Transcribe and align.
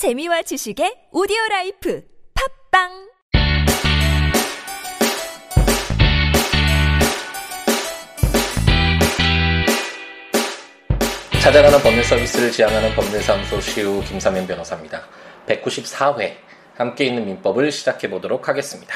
재미와 0.00 0.40
지식의 0.40 1.12
오디오 1.12 1.36
life 1.50 2.02
팟빵 2.72 2.88
찾아가는 11.42 11.78
법률 11.80 12.02
서비스를 12.02 12.50
지향하는 12.50 12.94
법률사무소 12.94 13.60
시우 13.60 14.02
김삼연 14.04 14.46
변호사입니다. 14.46 15.02
194회 15.46 16.32
함께 16.76 17.04
읽는 17.04 17.26
민법을 17.26 17.70
시작해 17.70 18.08
보도록 18.08 18.48
하겠습니다. 18.48 18.94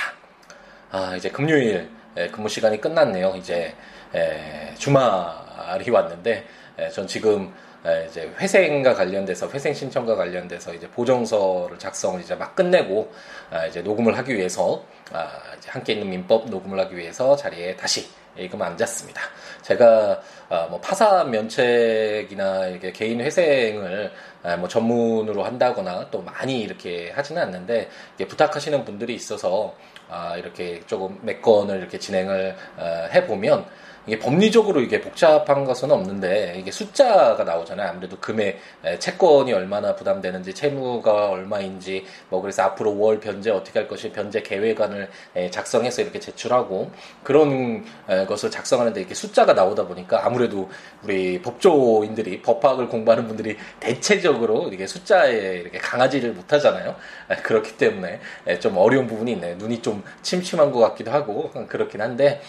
아, 0.91 1.15
이제 1.17 1.29
금요일 1.29 1.91
예, 2.17 2.29
근무 2.29 2.49
시간이 2.49 2.81
끝났네요. 2.81 3.35
이제 3.37 3.75
에, 4.15 4.75
주말이 4.79 5.91
왔는데 5.91 6.47
에, 6.79 6.89
전 6.89 7.07
지금 7.07 7.53
에, 7.53 7.64
이제 8.09 8.33
회생과 8.39 8.95
관련돼서 8.95 9.49
회생 9.51 9.75
신청과 9.75 10.17
관련돼서 10.17 10.73
이제 10.73 10.89
보정서를 10.89 11.79
작성을 11.79 12.19
이제 12.21 12.35
막 12.35 12.57
끝내고 12.57 13.13
아, 13.51 13.67
이제 13.67 13.83
녹음을 13.83 14.17
하기 14.19 14.35
위해서 14.35 14.83
아, 15.13 15.29
함께 15.67 15.93
있는 15.93 16.09
민법 16.09 16.49
녹음을 16.49 16.81
하기 16.81 16.97
위해서 16.97 17.37
자리에 17.37 17.77
다시 17.77 18.09
지금 18.37 18.63
앉았습니다. 18.63 19.21
제가 19.63 20.21
아, 20.49 20.67
뭐 20.71 20.81
파산 20.81 21.31
면책이나 21.31 22.69
이렇게 22.69 22.91
개인 22.91 23.21
회생을 23.21 24.13
아, 24.43 24.57
뭐 24.57 24.67
전문으로 24.67 25.45
한다거나 25.45 26.09
또 26.11 26.23
많이 26.23 26.63
이렇게 26.63 27.11
하지는 27.11 27.43
않는데 27.43 27.91
부탁하시는 28.17 28.85
분들이 28.87 29.15
있어서 29.15 29.75
아, 30.09 30.37
이렇게 30.37 30.81
조금 30.87 31.19
몇 31.23 31.41
건을 31.41 31.79
이렇게 31.79 31.99
진행을 31.99 32.57
어, 32.77 33.09
해보면 33.13 33.65
이게 34.07 34.19
법리적으로 34.19 34.81
이게 34.81 35.01
복잡한 35.01 35.65
것은 35.65 35.91
없는데 35.91 36.57
이게 36.59 36.71
숫자가 36.71 37.43
나오잖아요. 37.43 37.89
아무래도 37.89 38.19
금액 38.19 38.61
채권이 38.99 39.51
얼마나 39.53 39.97
부담되는지 39.97 40.53
채무가 40.53 41.31
얼마인지 41.31 42.05
뭐 42.29 42.43
그래서 42.43 42.65
앞으로 42.65 42.99
월 42.99 43.19
변제 43.19 43.51
어떻게 43.51 43.79
할 43.79 43.89
것이 43.89 44.13
변제 44.13 44.43
계획안을 44.43 45.09
작성해서 45.51 46.03
이렇게 46.03 46.21
제출하고 46.21 46.91
그런 47.23 47.87
것을 48.29 48.51
작성하는데 48.51 49.01
이렇게 49.01 49.15
숫자가 49.15 49.55
나오다 49.55 49.87
보니까 49.87 50.27
아무래도 50.27 50.69
우리 51.03 51.41
법조인들이 51.41 52.43
법학을 52.43 52.91
공부하는 52.91 53.27
분들이 53.27 53.57
대체적으로 53.81 54.69
이렇게 54.69 54.87
숫자에 54.87 55.33
이렇게 55.33 55.79
강하지를 55.79 56.33
못하잖아요. 56.33 56.95
그렇기 57.43 57.79
때문에 57.79 58.21
좀 58.61 58.77
어려운 58.77 59.07
부분이 59.07 59.33
있네요. 59.33 59.57
눈이 59.57 59.81
좀 59.81 60.04
침침한 60.23 60.71
것 60.71 60.79
같기도 60.81 61.11
하고 61.11 61.51
그렇긴 61.69 62.01
한데 62.01 62.41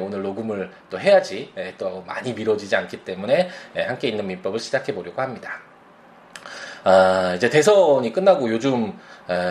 오늘 0.00 0.22
녹음을 0.22 0.70
또 0.90 0.98
해야지 0.98 1.52
예, 1.56 1.74
또 1.78 2.02
많이 2.06 2.32
미뤄지지 2.32 2.74
않기 2.76 3.04
때문에 3.04 3.48
예, 3.76 3.82
함께 3.82 4.08
있는 4.08 4.26
민법을 4.26 4.58
시작해 4.58 4.94
보려고 4.94 5.20
합니다. 5.20 5.60
아, 6.84 7.32
이제 7.36 7.48
대선이 7.48 8.12
끝나고 8.12 8.50
요즘 8.50 8.92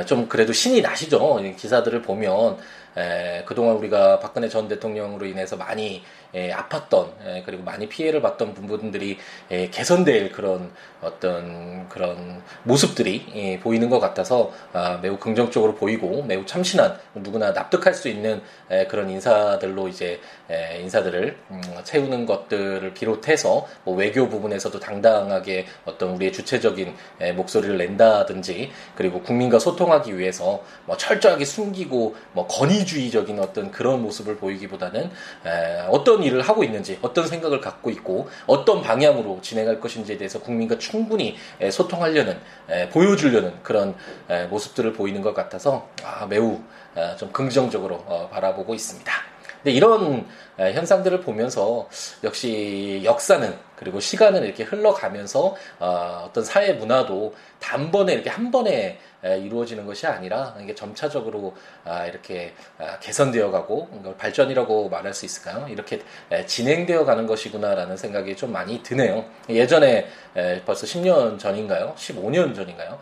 좀 0.05 0.27
그래도 0.27 0.53
신이 0.53 0.81
나시죠. 0.81 1.41
기사들을 1.57 2.03
보면 2.03 2.57
그동안 3.45 3.77
우리가 3.77 4.19
박근혜 4.19 4.47
전 4.47 4.67
대통령으로 4.67 5.25
인해서 5.25 5.57
많이 5.57 5.95
예, 5.95 6.03
아팠던 6.33 7.09
예, 7.25 7.43
그리고 7.45 7.63
많이 7.63 7.87
피해를 7.87 8.21
봤던 8.21 8.53
부분들이 8.53 9.17
예, 9.51 9.69
개선될 9.69 10.31
그런 10.31 10.71
어떤 11.01 11.87
그런 11.89 12.41
모습들이 12.63 13.25
예, 13.35 13.59
보이는 13.59 13.89
것 13.89 13.99
같아서 13.99 14.51
아, 14.73 14.99
매우 15.01 15.17
긍정적으로 15.17 15.75
보이고 15.75 16.23
매우 16.23 16.45
참신한 16.45 16.97
누구나 17.15 17.51
납득할 17.51 17.93
수 17.93 18.07
있는 18.09 18.41
예, 18.71 18.85
그런 18.87 19.09
인사들로 19.09 19.87
이제 19.87 20.19
예, 20.49 20.79
인사들을 20.81 21.37
음, 21.51 21.61
채우는 21.83 22.25
것들을 22.25 22.93
비롯해서 22.93 23.67
뭐 23.83 23.95
외교 23.95 24.27
부분에서도 24.27 24.79
당당하게 24.79 25.65
어떤 25.85 26.09
우리의 26.15 26.33
주체적인 26.33 26.95
예, 27.21 27.31
목소리를 27.31 27.77
낸다든지 27.77 28.71
그리고 28.95 29.21
국민과 29.21 29.59
소통하기 29.59 30.17
위해서 30.17 30.63
뭐 30.85 30.97
철저하게 30.97 31.45
숨기고 31.45 32.15
뭐 32.33 32.47
권위주의적인 32.47 33.39
어떤 33.39 33.71
그런 33.71 34.01
모습을 34.01 34.37
보이기보다는 34.37 35.11
에, 35.45 35.85
일을 36.23 36.41
하고 36.41 36.63
있는지 36.63 36.97
어떤 37.01 37.27
생각을 37.27 37.61
갖고 37.61 37.89
있고 37.89 38.29
어떤 38.47 38.81
방향으로 38.81 39.39
진행할 39.41 39.79
것인지에 39.79 40.17
대해서 40.17 40.39
국민과 40.39 40.77
충분히 40.77 41.35
소통하려는 41.71 42.39
보여주려는 42.91 43.53
그런 43.63 43.95
모습들을 44.49 44.93
보이는 44.93 45.21
것 45.21 45.33
같아서 45.33 45.89
아, 46.03 46.25
매우 46.25 46.59
아, 46.95 47.15
좀 47.15 47.31
긍정적으로 47.31 47.95
어, 48.05 48.29
바라보고 48.31 48.73
있습니다. 48.73 49.11
이런 49.65 50.27
현상들을 50.57 51.21
보면서 51.21 51.87
역시 52.23 53.01
역사는 53.05 53.55
그리고 53.77 53.99
시간은 53.99 54.43
이렇게 54.43 54.63
흘러가면서 54.63 55.55
어, 55.79 56.25
어떤 56.27 56.43
사회 56.43 56.73
문화도 56.73 57.33
단번에 57.59 58.13
이렇게 58.13 58.29
한 58.29 58.51
번에 58.51 58.99
이루어지는 59.23 59.85
것이 59.85 60.05
아니라 60.05 60.55
이게 60.61 60.75
점차적으로 60.75 61.55
아, 61.85 62.05
이렇게 62.05 62.53
아, 62.77 62.99
개선되어 62.99 63.51
가고 63.51 63.87
발전이라고 64.17 64.89
말할 64.89 65.13
수 65.13 65.25
있을까요? 65.25 65.67
이렇게 65.69 66.01
진행되어 66.45 67.05
가는 67.05 67.25
것이구나라는 67.25 67.95
생각이 67.97 68.35
좀 68.35 68.51
많이 68.51 68.83
드네요. 68.83 69.25
예전에 69.49 70.07
벌써 70.65 70.85
10년 70.85 71.39
전인가요? 71.39 71.93
15년 71.97 72.55
전인가요? 72.55 72.99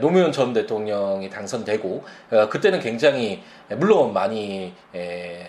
노무현 0.00 0.32
전 0.32 0.52
대통령이 0.52 1.28
당선되고 1.30 2.04
어, 2.30 2.48
그때는 2.48 2.80
굉장히 2.80 3.42
물론 3.76 4.12
많이 4.12 4.74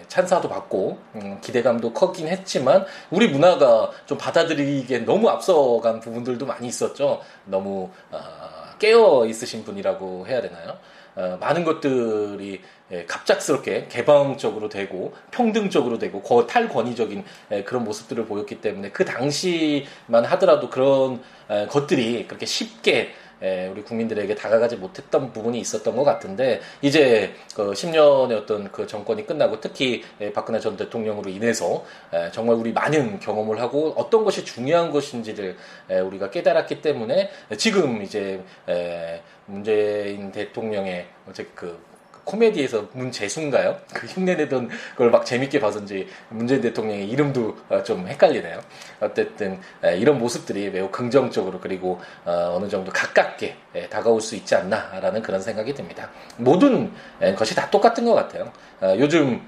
찬사도 0.07 0.49
받고 0.49 0.97
음, 1.15 1.39
기대감도 1.41 1.93
컸긴 1.93 2.27
했지만 2.27 2.85
우리 3.09 3.27
문화가 3.27 3.91
좀 4.05 4.17
받아들이기엔 4.17 5.05
너무 5.05 5.29
앞서간 5.29 5.99
부분들도 5.99 6.45
많이 6.45 6.67
있었죠. 6.67 7.21
너무 7.45 7.89
어, 8.11 8.66
깨어 8.79 9.25
있으신 9.25 9.63
분이라고 9.63 10.27
해야 10.27 10.41
되나요? 10.41 10.77
어, 11.15 11.37
많은 11.39 11.63
것들이 11.63 12.61
예, 12.91 13.05
갑작스럽게 13.05 13.87
개방적으로 13.89 14.69
되고 14.69 15.13
평등적으로 15.31 15.97
되고 15.97 16.21
탈권위적인 16.45 17.25
예, 17.51 17.63
그런 17.63 17.83
모습들을 17.83 18.25
보였기 18.27 18.61
때문에 18.61 18.91
그 18.91 19.03
당시만 19.03 20.23
하더라도 20.25 20.69
그런 20.69 21.21
에, 21.49 21.65
것들이 21.65 22.27
그렇게 22.27 22.45
쉽게 22.45 23.13
에, 23.41 23.67
우리 23.67 23.83
국민들에게 23.83 24.35
다가가지 24.35 24.77
못했던 24.77 25.31
부분이 25.31 25.59
있었던 25.59 25.95
것 25.95 26.03
같은데 26.03 26.61
이제 26.81 27.33
그 27.55 27.71
10년의 27.71 28.37
어떤 28.37 28.71
그 28.71 28.87
정권이 28.87 29.25
끝나고 29.25 29.59
특히 29.59 30.03
에, 30.19 30.31
박근혜 30.33 30.59
전 30.59 30.77
대통령으로 30.77 31.29
인해서 31.29 31.85
에, 32.13 32.31
정말 32.31 32.55
우리 32.55 32.71
많은 32.73 33.19
경험을 33.19 33.59
하고 33.59 33.93
어떤 33.95 34.23
것이 34.23 34.43
중요한 34.45 34.91
것인지를 34.91 35.55
에, 35.89 35.99
우리가 35.99 36.29
깨달았기 36.29 36.81
때문에 36.81 37.29
지금 37.57 38.01
이제 38.01 38.41
에, 38.67 39.21
문재인 39.45 40.31
대통령의 40.31 41.07
어제 41.27 41.47
그 41.55 41.79
코미디에서 42.27 42.89
문재수인가요? 42.93 43.77
그 43.93 44.05
흉내내던 44.07 44.69
걸 44.95 45.07
막 45.07 45.25
재밌게 45.25 45.59
봐서인지 45.61 46.07
문재인 46.29 46.59
대통령의 46.61 47.07
이름도 47.09 47.57
어, 47.69 47.81
좀 47.81 48.07
헷갈리네요. 48.07 48.59
어쨌든 48.99 49.59
이런 49.97 50.19
모습들이 50.19 50.69
매우 50.69 50.89
긍정적으로 50.91 51.59
그리고 51.61 51.99
어, 52.25 52.53
어느 52.55 52.67
정도 52.67 52.91
가깝게 52.91 53.55
다가올 53.89 54.19
수 54.21 54.35
있지 54.35 54.53
않나라는 54.55 55.21
그런 55.21 55.39
생각이 55.41 55.73
듭니다. 55.73 56.09
모든 56.35 56.91
것이 57.37 57.55
다 57.55 57.69
똑같은 57.71 58.03
것 58.05 58.13
같아요. 58.15 58.51
어, 58.81 58.95
요즘 58.99 59.41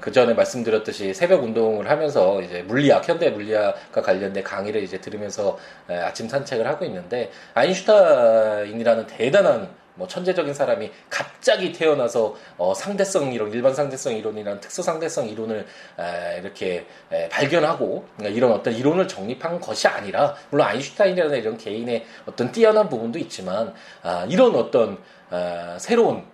그 0.00 0.12
전에 0.12 0.32
말씀드렸듯이 0.32 1.12
새벽 1.12 1.42
운동을 1.42 1.90
하면서 1.90 2.40
이제 2.40 2.62
물리학, 2.62 3.08
현대 3.08 3.30
물리학과 3.30 4.00
관련된 4.00 4.44
강의를 4.44 4.80
이제 4.80 5.00
들으면서 5.00 5.58
아침 5.88 6.28
산책을 6.28 6.66
하고 6.68 6.84
있는데 6.84 7.32
아인슈타인이라는 7.54 9.08
대단한 9.08 9.68
뭐 10.00 10.08
천재적인 10.08 10.54
사람이 10.54 10.90
갑자기 11.10 11.72
태어나서 11.72 12.34
어 12.56 12.72
상대성 12.72 13.34
이론, 13.34 13.52
일반 13.52 13.74
상대성 13.74 14.16
이론이라는 14.16 14.60
특수 14.60 14.82
상대성 14.82 15.28
이론을 15.28 15.66
에 15.98 16.40
이렇게 16.40 16.86
에 17.12 17.28
발견하고 17.28 18.06
그러니까 18.16 18.34
이런 18.34 18.52
어떤 18.52 18.72
이론을 18.74 19.06
정립한 19.06 19.60
것이 19.60 19.86
아니라 19.86 20.34
물론 20.48 20.66
아인슈타인이라는 20.68 21.38
이런 21.38 21.58
개인의 21.58 22.06
어떤 22.24 22.50
뛰어난 22.50 22.88
부분도 22.88 23.18
있지만 23.18 23.74
아 24.02 24.26
이런 24.30 24.56
어떤 24.56 24.98
아 25.28 25.76
새로운 25.78 26.24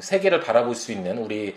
세계를 0.00 0.40
바라볼 0.40 0.74
수 0.74 0.90
있는 0.90 1.18
우리 1.18 1.54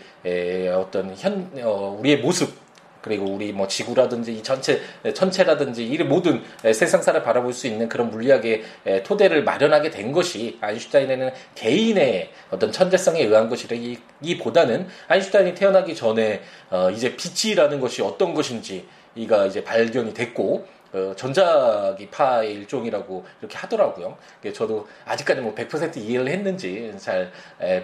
어떤 0.74 1.14
현 1.16 1.50
어, 1.62 1.96
우리의 1.98 2.18
모습 2.18 2.65
그리고 3.06 3.26
우리 3.26 3.52
뭐 3.52 3.68
지구라든지 3.68 4.32
이 4.32 4.42
전체 4.42 4.80
천체라든지 5.14 5.86
이 5.86 5.96
모든 5.98 6.42
세상사를 6.60 7.22
바라볼 7.22 7.52
수 7.52 7.68
있는 7.68 7.88
그런 7.88 8.10
물리학의 8.10 8.64
토대를 9.04 9.44
마련하게 9.44 9.90
된 9.90 10.10
것이 10.10 10.58
아인슈타인에는 10.60 11.30
개인의 11.54 12.30
어떤 12.50 12.72
천재성에 12.72 13.22
의한 13.22 13.48
것이라기보다는 13.48 14.88
아인슈타인이 15.06 15.54
태어나기 15.54 15.94
전에 15.94 16.42
어 16.70 16.90
이제 16.90 17.14
빛이라는 17.16 17.78
것이 17.78 18.02
어떤 18.02 18.34
것인지 18.34 18.88
이가 19.14 19.46
이제 19.46 19.62
발견이 19.62 20.12
됐고 20.12 20.66
그 20.96 21.14
전자기파의 21.14 22.54
일종이라고 22.54 23.22
이렇게 23.42 23.58
하더라고요. 23.58 24.16
저도 24.54 24.88
아직까지 25.04 25.42
뭐 25.42 25.54
100% 25.54 25.98
이해를 25.98 26.28
했는지 26.28 26.90
잘 26.96 27.30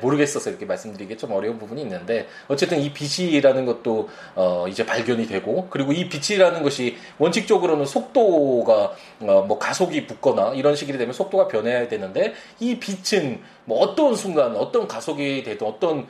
모르겠어서 0.00 0.48
이렇게 0.48 0.64
말씀드리기 0.64 1.18
좀 1.18 1.32
어려운 1.32 1.58
부분이 1.58 1.82
있는데 1.82 2.26
어쨌든 2.48 2.80
이 2.80 2.90
빛이라는 2.90 3.66
것도 3.66 4.08
어 4.34 4.64
이제 4.66 4.86
발견이 4.86 5.26
되고 5.26 5.68
그리고 5.68 5.92
이 5.92 6.08
빛이라는 6.08 6.62
것이 6.62 6.96
원칙적으로는 7.18 7.84
속도가 7.84 8.94
어 9.20 9.42
뭐 9.42 9.58
가속이 9.58 10.06
붙거나 10.06 10.54
이런 10.54 10.74
식이 10.76 10.92
되면 10.92 11.12
속도가 11.12 11.48
변해야 11.48 11.88
되는데 11.88 12.32
이 12.60 12.78
빛은 12.78 13.42
뭐 13.64 13.80
어떤 13.80 14.14
순간 14.14 14.56
어떤 14.56 14.86
가속이 14.86 15.42
되든 15.42 15.66
어떤 15.66 16.06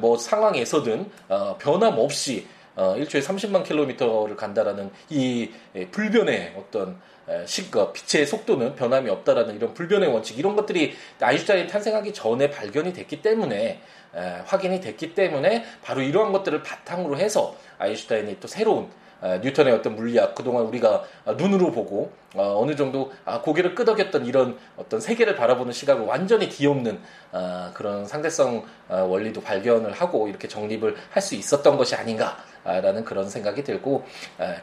뭐 0.00 0.16
상황에서든 0.16 1.10
어 1.28 1.56
변함없이 1.58 2.46
어, 2.80 2.96
일주일에 2.96 3.26
30만 3.26 3.62
킬로미터를 3.62 4.36
간다라는 4.36 4.90
이 5.10 5.50
불변의 5.90 6.54
어떤 6.56 6.98
시가 7.44 7.92
빛의 7.92 8.26
속도는 8.26 8.74
변함이 8.74 9.10
없다라는 9.10 9.54
이런 9.56 9.74
불변의 9.74 10.08
원칙 10.08 10.38
이런 10.38 10.56
것들이 10.56 10.96
아인슈타인이 11.20 11.68
탄생하기 11.68 12.14
전에 12.14 12.48
발견이 12.48 12.94
됐기 12.94 13.20
때문에 13.20 13.82
에, 14.14 14.20
확인이 14.46 14.80
됐기 14.80 15.14
때문에 15.14 15.64
바로 15.82 16.00
이러한 16.00 16.32
것들을 16.32 16.62
바탕으로 16.62 17.18
해서 17.18 17.54
아인슈타인이 17.78 18.40
또 18.40 18.48
새로운 18.48 18.88
뉴턴의 19.22 19.72
어떤 19.74 19.96
물리학 19.96 20.34
그동안 20.34 20.64
우리가 20.64 21.04
눈으로 21.36 21.70
보고 21.70 22.12
어, 22.34 22.64
느 22.66 22.76
정도 22.76 23.12
아, 23.24 23.40
고개를 23.40 23.74
끄덕였던 23.74 24.24
이런 24.26 24.56
어떤 24.76 25.00
세계를 25.00 25.36
바라보는 25.36 25.72
시각을 25.72 26.04
완전히 26.06 26.48
뒤엎는 26.48 27.00
아, 27.32 27.70
그런 27.74 28.06
상대성 28.06 28.64
아, 28.88 28.96
원리도 29.02 29.40
발견을 29.42 29.92
하고 29.92 30.28
이렇게 30.28 30.48
정립을 30.48 30.96
할 31.10 31.20
수 31.20 31.34
있었던 31.34 31.76
것이 31.76 31.94
아닌가라는 31.94 33.04
그런 33.04 33.28
생각이 33.28 33.62
들고 33.62 34.04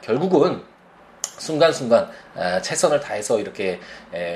결국은 0.02 0.64
순간순간 1.22 2.10
최선을 2.64 3.00
다해서 3.00 3.40
이렇게 3.40 3.80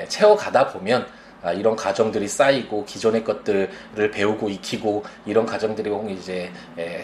채워가다 0.07 0.67
보면 0.67 1.07
아, 1.43 1.51
이런 1.51 1.75
과정들이 1.75 2.27
쌓이고 2.27 2.85
기존의 2.85 3.23
것들을 3.23 4.11
배우고 4.11 4.49
익히고 4.49 5.03
이런 5.25 5.45
과정들이 5.45 5.91
이제 6.09 6.51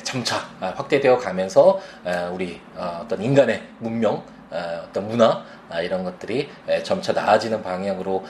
점차 0.03 0.37
아, 0.59 0.73
확대되어 0.75 1.17
가면서 1.17 1.79
우리 2.33 2.61
어, 2.75 3.01
어떤 3.03 3.21
인간의 3.21 3.63
문명 3.79 4.23
어떤 4.49 5.07
문화 5.07 5.43
아, 5.69 5.81
이런 5.81 6.03
것들이 6.03 6.49
점차 6.83 7.13
나아지는 7.13 7.61
방향으로 7.63 8.23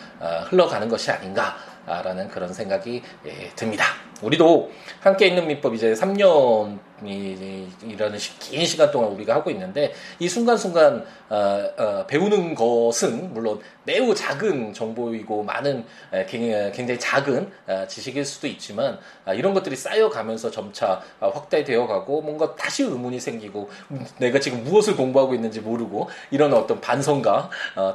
흘러가는 0.49 0.87
것이 0.89 1.11
아닌가라는 1.11 2.29
그런 2.29 2.53
생각이 2.53 3.03
예, 3.25 3.49
듭니다. 3.55 3.85
우리도 4.21 4.71
함께 4.99 5.27
있는 5.27 5.47
민법 5.47 5.75
이제 5.75 5.93
3년 5.93 6.79
이라는 7.03 8.17
긴 8.39 8.65
시간 8.65 8.89
동안 8.89 9.11
우리가 9.11 9.35
하고 9.35 9.51
있는데 9.51 9.93
이 10.17 10.27
순간순간 10.27 11.05
어, 11.29 11.63
어, 11.77 12.05
배우는 12.07 12.55
것은 12.55 13.33
물론 13.33 13.59
매우 13.83 14.15
작은 14.15 14.73
정보이고 14.73 15.43
많은 15.43 15.85
굉장히 16.27 16.99
작은 16.99 17.51
어, 17.67 17.85
지식일 17.87 18.25
수도 18.25 18.47
있지만 18.47 18.97
아, 19.25 19.33
이런 19.33 19.53
것들이 19.53 19.75
쌓여가면서 19.75 20.49
점차 20.49 21.01
확대되어 21.19 21.85
가고 21.85 22.21
뭔가 22.21 22.55
다시 22.55 22.83
의문이 22.83 23.19
생기고 23.19 23.69
내가 24.17 24.39
지금 24.39 24.63
무엇을 24.63 24.95
공부하고 24.95 25.35
있는지 25.35 25.59
모르고 25.59 26.09
이런 26.31 26.53
어떤 26.53 26.81
반성과 26.81 27.49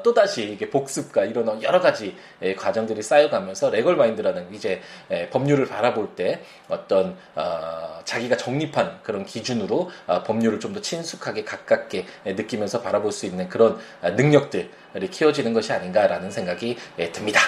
또다시 0.04 0.56
복습과 0.70 1.24
이런 1.24 1.62
여러 1.62 1.80
가지 1.80 2.14
과정들이 2.56 3.02
쌓여가면서 3.02 3.70
레걸 3.70 3.96
마인드라는 3.96 4.54
이제 4.54 4.80
법률을 5.30 5.66
바라볼 5.66 6.11
때 6.16 6.42
어떤 6.68 7.16
자기가 8.04 8.36
정립한 8.36 9.00
그런 9.02 9.24
기준으로 9.24 9.90
아, 10.06 10.22
법률을 10.22 10.58
좀 10.60 10.72
더 10.72 10.80
친숙하게 10.80 11.44
가깝게 11.44 12.06
느끼면서 12.24 12.80
바라볼 12.80 13.12
수 13.12 13.26
있는 13.26 13.48
그런 13.50 13.78
아, 14.00 14.08
능력들이 14.10 14.70
키워지는 15.10 15.52
것이 15.52 15.70
아닌가라는 15.72 16.30
생각이 16.30 16.78
예, 16.98 17.12
듭니다. 17.12 17.40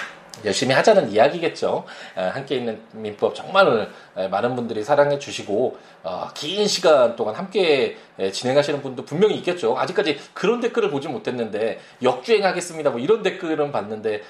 열심히 0.43 0.75
하자는 0.75 1.09
이야기겠죠. 1.11 1.85
아, 2.15 2.25
함께 2.25 2.57
있는 2.57 2.81
민법 2.91 3.33
정말 3.33 3.89
많은 4.29 4.55
분들이 4.55 4.83
사랑해 4.83 5.17
주시고 5.17 5.77
어, 6.03 6.27
긴 6.35 6.67
시간 6.67 7.15
동안 7.15 7.33
함께 7.33 7.97
진행하시는 8.31 8.81
분도 8.81 9.03
분명히 9.05 9.35
있겠죠. 9.35 9.77
아직까지 9.77 10.17
그런 10.33 10.59
댓글을 10.59 10.89
보지 10.89 11.07
못했는데 11.07 11.79
역주행하겠습니다. 12.03 12.89
뭐 12.91 12.99
이런 12.99 13.23
댓글은 13.23 13.71
봤는데 13.71 14.21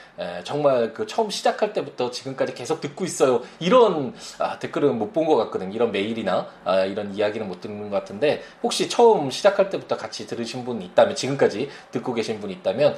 정말 0.43 0.93
그 0.93 1.05
처음 1.07 1.29
시작할 1.29 1.73
때부터 1.73 2.11
지금까지 2.11 2.53
계속 2.53 2.81
듣고 2.81 3.05
있어요. 3.05 3.41
이런 3.59 4.13
아, 4.39 4.59
댓글은 4.59 4.97
못 4.99 5.13
본 5.13 5.25
것 5.25 5.35
같거든요. 5.37 5.73
이런 5.73 5.91
메일이나 5.91 6.47
아, 6.65 6.83
이런 6.83 7.15
이야기는 7.15 7.47
못 7.47 7.61
듣는 7.61 7.89
것 7.89 7.95
같은데 7.95 8.43
혹시 8.61 8.89
처음 8.89 9.29
시작할 9.31 9.69
때부터 9.69 9.95
같이 9.97 10.27
들으신 10.27 10.65
분 10.65 10.81
있다면 10.81 11.15
지금까지 11.15 11.69
듣고 11.91 12.13
계신 12.13 12.39
분 12.41 12.49
있다면 12.51 12.95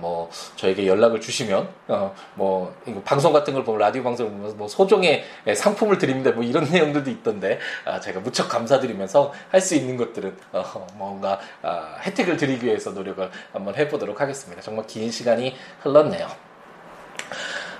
뭐 0.00 0.30
저에게 0.56 0.86
연락을 0.86 1.20
주시면 1.20 1.68
어, 1.88 2.14
뭐 2.34 2.74
방송 3.04 3.32
같은 3.32 3.54
걸 3.54 3.64
보면 3.64 3.80
라디오 3.80 4.02
방송을 4.02 4.30
보면서 4.32 4.56
뭐 4.56 4.68
소정의 4.68 5.24
상품을 5.54 5.98
드립니다. 5.98 6.30
뭐 6.30 6.44
이런 6.44 6.64
내용들도 6.70 7.10
있던데 7.10 7.58
아, 7.84 7.98
제가 8.00 8.20
무척 8.20 8.48
감사드리면서 8.48 9.32
할 9.50 9.58
수 9.60 9.74
있는 9.74 9.96
것들 9.96 10.17
은 10.24 10.36
어, 10.52 10.86
뭔가 10.94 11.40
아, 11.62 11.98
혜택을 12.02 12.36
드리기 12.36 12.66
위해서 12.66 12.90
노력을 12.90 13.30
한번 13.52 13.74
해보도록 13.74 14.20
하겠습니다. 14.20 14.62
정말 14.62 14.86
긴 14.86 15.10
시간이 15.10 15.54
흘렀네요. 15.82 16.28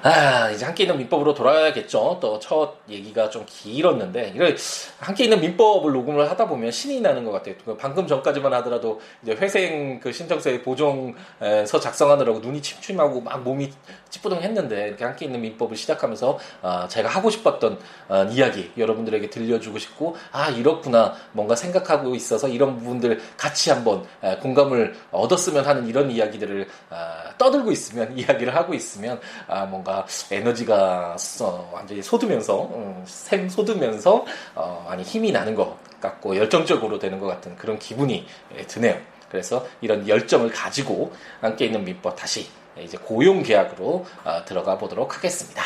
아, 0.00 0.48
이제 0.50 0.64
함께 0.64 0.84
있는 0.84 0.96
민법으로 0.98 1.34
돌아가야겠죠. 1.34 2.18
또 2.20 2.38
첫 2.38 2.76
얘기가 2.88 3.28
좀 3.30 3.44
길었는데, 3.46 4.32
이걸 4.34 4.56
함께 5.00 5.24
있는 5.24 5.40
민법을 5.40 5.92
녹음을 5.92 6.30
하다 6.30 6.46
보면 6.46 6.70
신이 6.70 7.00
나는 7.00 7.24
것 7.24 7.32
같아요. 7.32 7.56
그 7.64 7.76
방금 7.76 8.06
전까지만 8.06 8.52
하더라도 8.54 9.00
이제 9.22 9.32
회생 9.32 9.98
그 9.98 10.12
신청서의 10.12 10.62
보정서 10.62 11.80
작성하느라고 11.80 12.38
눈이 12.38 12.62
침침하고 12.62 13.20
막 13.22 13.42
몸이 13.42 13.72
찌뿌둥 14.10 14.42
했는데, 14.42 14.88
이렇게 14.88 15.04
함께 15.04 15.24
있는 15.26 15.40
민법을 15.40 15.76
시작하면서, 15.76 16.38
아, 16.62 16.88
제가 16.88 17.08
하고 17.08 17.30
싶었던 17.30 17.78
아, 18.08 18.22
이야기 18.24 18.72
여러분들에게 18.76 19.30
들려주고 19.30 19.78
싶고, 19.78 20.16
아, 20.32 20.50
이렇구나. 20.50 21.14
뭔가 21.32 21.54
생각하고 21.54 22.14
있어서 22.14 22.48
이런 22.48 22.78
부분들 22.78 23.20
같이 23.36 23.70
한번 23.70 24.04
아, 24.22 24.36
공감을 24.38 24.94
얻었으면 25.10 25.66
하는 25.66 25.86
이런 25.86 26.10
이야기들을 26.10 26.68
아, 26.90 27.34
떠들고 27.38 27.70
있으면, 27.72 28.16
이야기를 28.18 28.54
하고 28.54 28.74
있으면, 28.74 29.20
아, 29.46 29.64
뭔가 29.64 30.06
에너지가 30.30 31.16
어, 31.40 31.70
완전히 31.72 32.02
솟으면서 32.02 32.64
음, 32.74 33.02
샘 33.06 33.48
솟으면서 33.48 34.24
어, 34.54 34.84
많이 34.88 35.02
힘이 35.02 35.32
나는 35.32 35.54
것 35.54 35.76
같고 36.00 36.36
열정적으로 36.36 36.98
되는 36.98 37.18
것 37.18 37.26
같은 37.26 37.56
그런 37.56 37.78
기분이 37.78 38.26
예, 38.56 38.62
드네요. 38.62 38.96
그래서 39.28 39.66
이런 39.80 40.08
열정을 40.08 40.50
가지고 40.50 41.12
함께 41.40 41.66
있는 41.66 41.84
민법 41.84 42.16
다시 42.16 42.48
이제 42.82 42.98
고용 42.98 43.42
계약으로 43.42 44.06
어, 44.24 44.44
들어가 44.44 44.78
보도록 44.78 45.16
하겠습니다. 45.16 45.62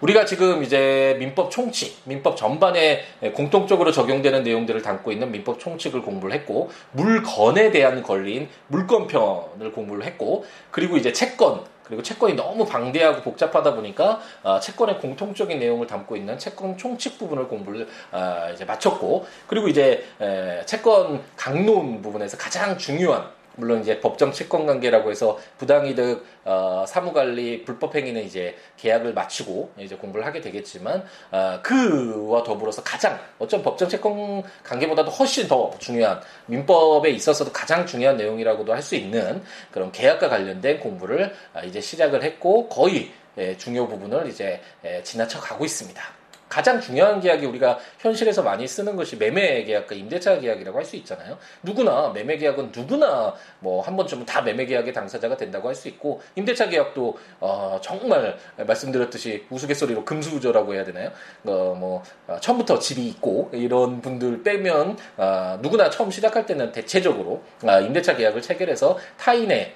우리가 0.00 0.26
지금 0.26 0.62
이제 0.62 1.16
민법 1.18 1.50
총칙, 1.50 2.02
민법 2.04 2.36
전반에 2.36 3.04
공통적으로 3.34 3.92
적용되는 3.92 4.42
내용들을 4.42 4.82
담고 4.82 5.10
있는 5.10 5.32
민법 5.32 5.58
총칙을 5.58 6.02
공부를 6.02 6.34
했고, 6.34 6.70
물건에 6.92 7.70
대한 7.70 8.02
권리인 8.02 8.48
물건편을 8.68 9.72
공부를 9.72 10.04
했고, 10.04 10.44
그리고 10.70 10.98
이제 10.98 11.12
채권, 11.12 11.64
그리고 11.86 12.02
채권이 12.02 12.34
너무 12.34 12.66
방대하고 12.66 13.22
복잡하다 13.22 13.74
보니까 13.74 14.20
어, 14.42 14.58
채권의 14.58 14.98
공통적인 14.98 15.58
내용을 15.60 15.86
담고 15.86 16.16
있는 16.16 16.36
채권 16.36 16.76
총칙 16.76 17.16
부분을 17.16 17.46
공부를 17.46 17.86
어, 18.10 18.50
이제 18.52 18.64
마쳤고 18.64 19.24
그리고 19.46 19.68
이제 19.68 20.04
에, 20.20 20.66
채권 20.66 21.22
강론 21.36 22.02
부분에서 22.02 22.36
가장 22.38 22.76
중요한 22.76 23.30
물론 23.56 23.80
이제 23.82 24.00
법정 24.00 24.32
채권 24.32 24.64
관계라고 24.66 25.10
해서 25.10 25.38
부당이득, 25.58 26.24
어, 26.44 26.84
사무관리, 26.88 27.64
불법행위는 27.64 28.24
이제 28.24 28.56
계약을 28.76 29.12
마치고 29.12 29.72
이제 29.78 29.96
공부를 29.96 30.24
하게 30.24 30.40
되겠지만 30.40 31.04
어, 31.30 31.58
그와 31.62 32.42
더불어서 32.42 32.82
가장 32.82 33.18
어쩜 33.38 33.62
법정 33.62 33.88
채권 33.88 34.42
관계보다도 34.64 35.10
훨씬 35.10 35.48
더 35.48 35.70
중요한 35.78 36.20
민법에 36.46 37.10
있어서도 37.10 37.52
가장 37.52 37.84
중요한 37.84 38.16
내용이라고도 38.16 38.72
할 38.72 38.86
수 38.86 38.94
있는 38.94 39.42
그런 39.72 39.90
계약과 39.90 40.28
관련된 40.28 40.78
공부를 40.78 41.34
어, 41.54 41.60
이제 41.64 41.80
시작을 41.80 42.22
했고 42.22 42.68
거의 42.68 43.10
예, 43.38 43.56
중요 43.56 43.86
부분을 43.86 44.28
이제 44.28 44.60
예, 44.84 45.02
지나쳐 45.02 45.40
가고 45.40 45.64
있습니다. 45.64 46.02
가장 46.48 46.80
중요한 46.80 47.20
계약이 47.20 47.44
우리가 47.46 47.78
현실에서 47.98 48.42
많이 48.42 48.66
쓰는 48.68 48.94
것이 48.96 49.16
매매 49.16 49.64
계약과 49.64 49.94
임대차 49.94 50.38
계약이라고 50.40 50.78
할 50.78 50.84
수 50.86 50.94
있잖아요. 50.96 51.36
누구나 51.62 52.10
매매 52.14 52.36
계약은 52.36 52.70
누구나 52.74 53.34
뭐 53.60 53.82
한 53.82 53.96
번쯤은 53.96 54.24
다 54.26 54.42
매매 54.42 54.64
계약의 54.66 54.92
당사자가 54.92 55.36
된다고 55.36 55.68
할 55.68 55.74
수 55.74 55.88
있고 55.88 56.20
임대차 56.36 56.68
계약도 56.68 57.18
어 57.40 57.78
정말 57.82 58.36
말씀드렸듯이 58.56 59.44
우스갯소리로 59.50 60.04
금수저라고 60.04 60.74
해야 60.74 60.84
되나요? 60.84 61.10
어뭐 61.44 62.02
어, 62.28 62.36
처음부터 62.40 62.78
집이 62.78 63.06
있고 63.08 63.50
이런 63.52 64.00
분들 64.00 64.42
빼면 64.42 64.96
어 65.16 65.58
누구나 65.60 65.90
처음 65.90 66.10
시작할 66.10 66.46
때는 66.46 66.72
대체적으로 66.72 67.42
어 67.64 67.80
임대차 67.80 68.16
계약을 68.16 68.40
체결해서 68.42 68.98
타인의 69.18 69.74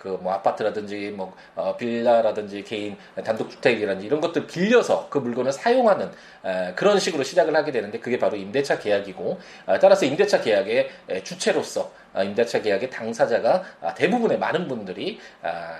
그 0.00 0.14
뭐 0.24 0.32
아파트라든지 0.32 1.12
뭐 1.14 1.34
어, 1.54 1.76
빌라라든지 1.76 2.64
개인 2.64 2.96
단독주택이라든지 3.22 4.06
이런 4.06 4.20
것들 4.20 4.46
빌려서 4.46 5.08
그 5.10 5.18
물건을 5.18 5.52
사용하는 5.52 6.10
그런 6.74 6.98
식으로 6.98 7.22
시작을 7.22 7.54
하게 7.54 7.72
되는데 7.72 7.98
그게 8.00 8.18
바로 8.18 8.36
임대차 8.36 8.78
계약이고 8.78 9.38
아, 9.66 9.78
따라서 9.78 10.06
임대차 10.06 10.40
계약의 10.40 10.90
주체로서 11.24 11.92
아, 12.12 12.22
임대차 12.22 12.62
계약의 12.62 12.90
당사자가 12.90 13.64
아, 13.82 13.94
대부분의 13.94 14.38
많은 14.38 14.66
분들이 14.68 15.18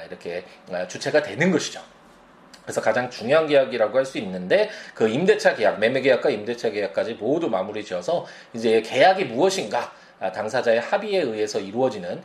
이렇게 0.08 0.44
주체가 0.88 1.22
되는 1.22 1.50
것이죠. 1.50 1.80
그래서 2.62 2.80
가장 2.80 3.10
중요한 3.10 3.46
계약이라고 3.46 3.96
할 3.98 4.04
수 4.06 4.18
있는데 4.18 4.70
그 4.94 5.08
임대차 5.08 5.54
계약, 5.54 5.78
매매 5.78 6.00
계약과 6.00 6.30
임대차 6.30 6.70
계약까지 6.70 7.14
모두 7.14 7.48
마무리 7.48 7.84
지어서 7.84 8.26
이제 8.52 8.82
계약이 8.82 9.24
무엇인가 9.24 9.80
아, 9.80 9.92
당사자의 10.32 10.80
합의에 10.80 11.20
의해서 11.20 11.58
이루어지는 11.58 12.22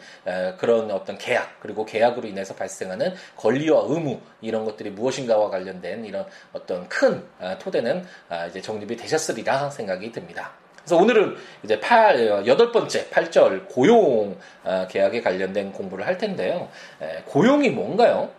그런 0.58 0.92
어떤 0.92 1.18
계약 1.18 1.60
그리고 1.60 1.86
계약으로 1.86 2.28
인해서 2.28 2.56
발생하는 2.56 3.14
권리와 3.36 3.84
의무 3.88 4.20
이런 4.42 4.66
것들이 4.66 4.90
무엇인가와 4.92 5.50
관련된 5.50 6.06
이런 6.06 6.26
어떤 6.54 6.88
큰 6.88 7.24
아, 7.40 7.58
토대는 7.58 8.06
아, 8.30 8.46
이제 8.48 8.62
정립이 8.62 8.96
되셨으리라 8.96 9.70
생각이 9.70 10.12
듭니다. 10.12 10.52
그래서 10.78 10.98
오늘은 10.98 11.36
이제 11.64 11.80
8, 11.80 12.48
여덟 12.48 12.72
번째 12.72 13.10
8절 13.10 13.68
고용 13.70 14.38
계약에 14.90 15.22
관련된 15.22 15.72
공부를 15.72 16.08
할 16.08 16.18
텐데요. 16.18 16.70
고용이 17.26 17.70
뭔가요? 17.70 18.32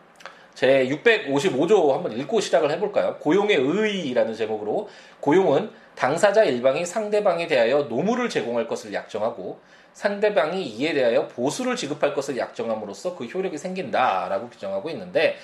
제 0.55 0.87
655조 0.89 1.93
한번 1.93 2.19
읽고 2.19 2.41
시작을 2.41 2.71
해볼까요? 2.73 3.19
고용의 3.21 3.57
의의라는 3.57 4.35
제목으로 4.35 4.89
고용은 5.21 5.71
당사자 6.01 6.45
일방이 6.45 6.87
상대방에 6.87 7.47
대하여 7.47 7.83
노무를 7.83 8.31
제공할 8.31 8.67
것을 8.67 8.95
약정하고 8.95 9.61
상대방이 9.93 10.65
이에 10.65 10.95
대하여 10.95 11.29
보수를 11.29 11.77
지급할 11.77 12.15
것을 12.15 12.39
약정함으로써 12.39 13.15
그 13.17 13.27
효력이 13.27 13.59
생긴다라고 13.59 14.49
규정하고 14.49 14.89
있는데 14.89 15.37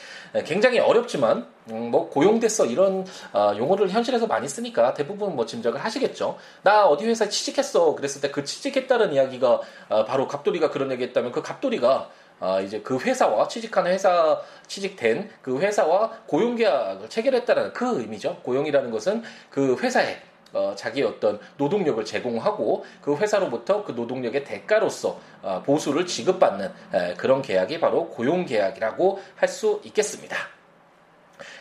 굉장히 0.46 0.78
어렵지만 0.78 1.46
음, 1.70 1.90
뭐 1.90 2.08
고용됐어 2.08 2.64
이런 2.64 3.04
어, 3.34 3.52
용어를 3.58 3.90
현실에서 3.90 4.26
많이 4.26 4.48
쓰니까 4.48 4.94
대부분 4.94 5.36
뭐 5.36 5.44
짐작을 5.44 5.84
하시겠죠. 5.84 6.38
나 6.62 6.86
어디 6.86 7.04
회사에 7.04 7.28
취직했어 7.28 7.94
그랬을 7.94 8.22
때 8.22 8.30
그 8.30 8.42
취직했다는 8.42 9.12
이야기가 9.12 9.60
어, 9.90 10.04
바로 10.06 10.26
갑돌이가 10.26 10.70
그런 10.70 10.90
얘기했다면 10.92 11.32
그 11.32 11.42
갑돌이가 11.42 12.08
아, 12.40 12.60
이제 12.60 12.80
그 12.80 12.98
회사와 12.98 13.48
취직한 13.48 13.86
회사, 13.86 14.40
취직된 14.66 15.30
그 15.42 15.58
회사와 15.58 16.10
고용 16.26 16.56
계약을 16.56 17.10
체결했다는 17.10 17.72
그 17.74 18.00
의미죠. 18.00 18.40
고용이라는 18.42 18.90
것은 18.90 19.22
그 19.50 19.76
회사에 19.80 20.16
어, 20.56 20.74
자기의 20.74 21.06
어떤 21.06 21.38
노동력을 21.58 22.02
제공하고 22.02 22.86
그 23.02 23.14
회사로부터 23.16 23.84
그 23.84 23.92
노동력의 23.92 24.44
대가로서 24.44 25.20
어, 25.42 25.62
보수를 25.64 26.06
지급받는 26.06 26.72
에, 26.94 27.14
그런 27.14 27.42
계약이 27.42 27.78
바로 27.78 28.08
고용 28.08 28.46
계약이라고 28.46 29.20
할 29.36 29.46
수 29.46 29.80
있겠습니다. 29.84 30.36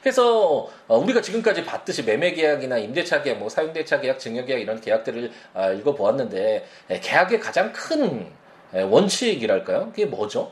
그래서 0.01 0.67
어, 0.87 0.97
우리가 0.97 1.21
지금까지 1.21 1.65
봤듯이 1.65 2.03
매매 2.03 2.31
계약이나 2.31 2.77
임대차 2.77 3.21
계약, 3.21 3.37
뭐 3.37 3.49
사용대차 3.49 3.99
계약, 3.99 4.17
증여 4.17 4.45
계약 4.45 4.59
이런 4.59 4.79
계약들을 4.81 5.31
아, 5.53 5.69
읽어보았는데 5.71 6.65
계약의 7.01 7.39
가장 7.39 7.71
큰 7.73 8.31
원칙이랄까요? 8.73 9.87
그게 9.91 10.05
뭐죠? 10.05 10.51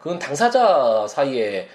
그건 0.00 0.18
당사자 0.18 1.06
사이의 1.06 1.68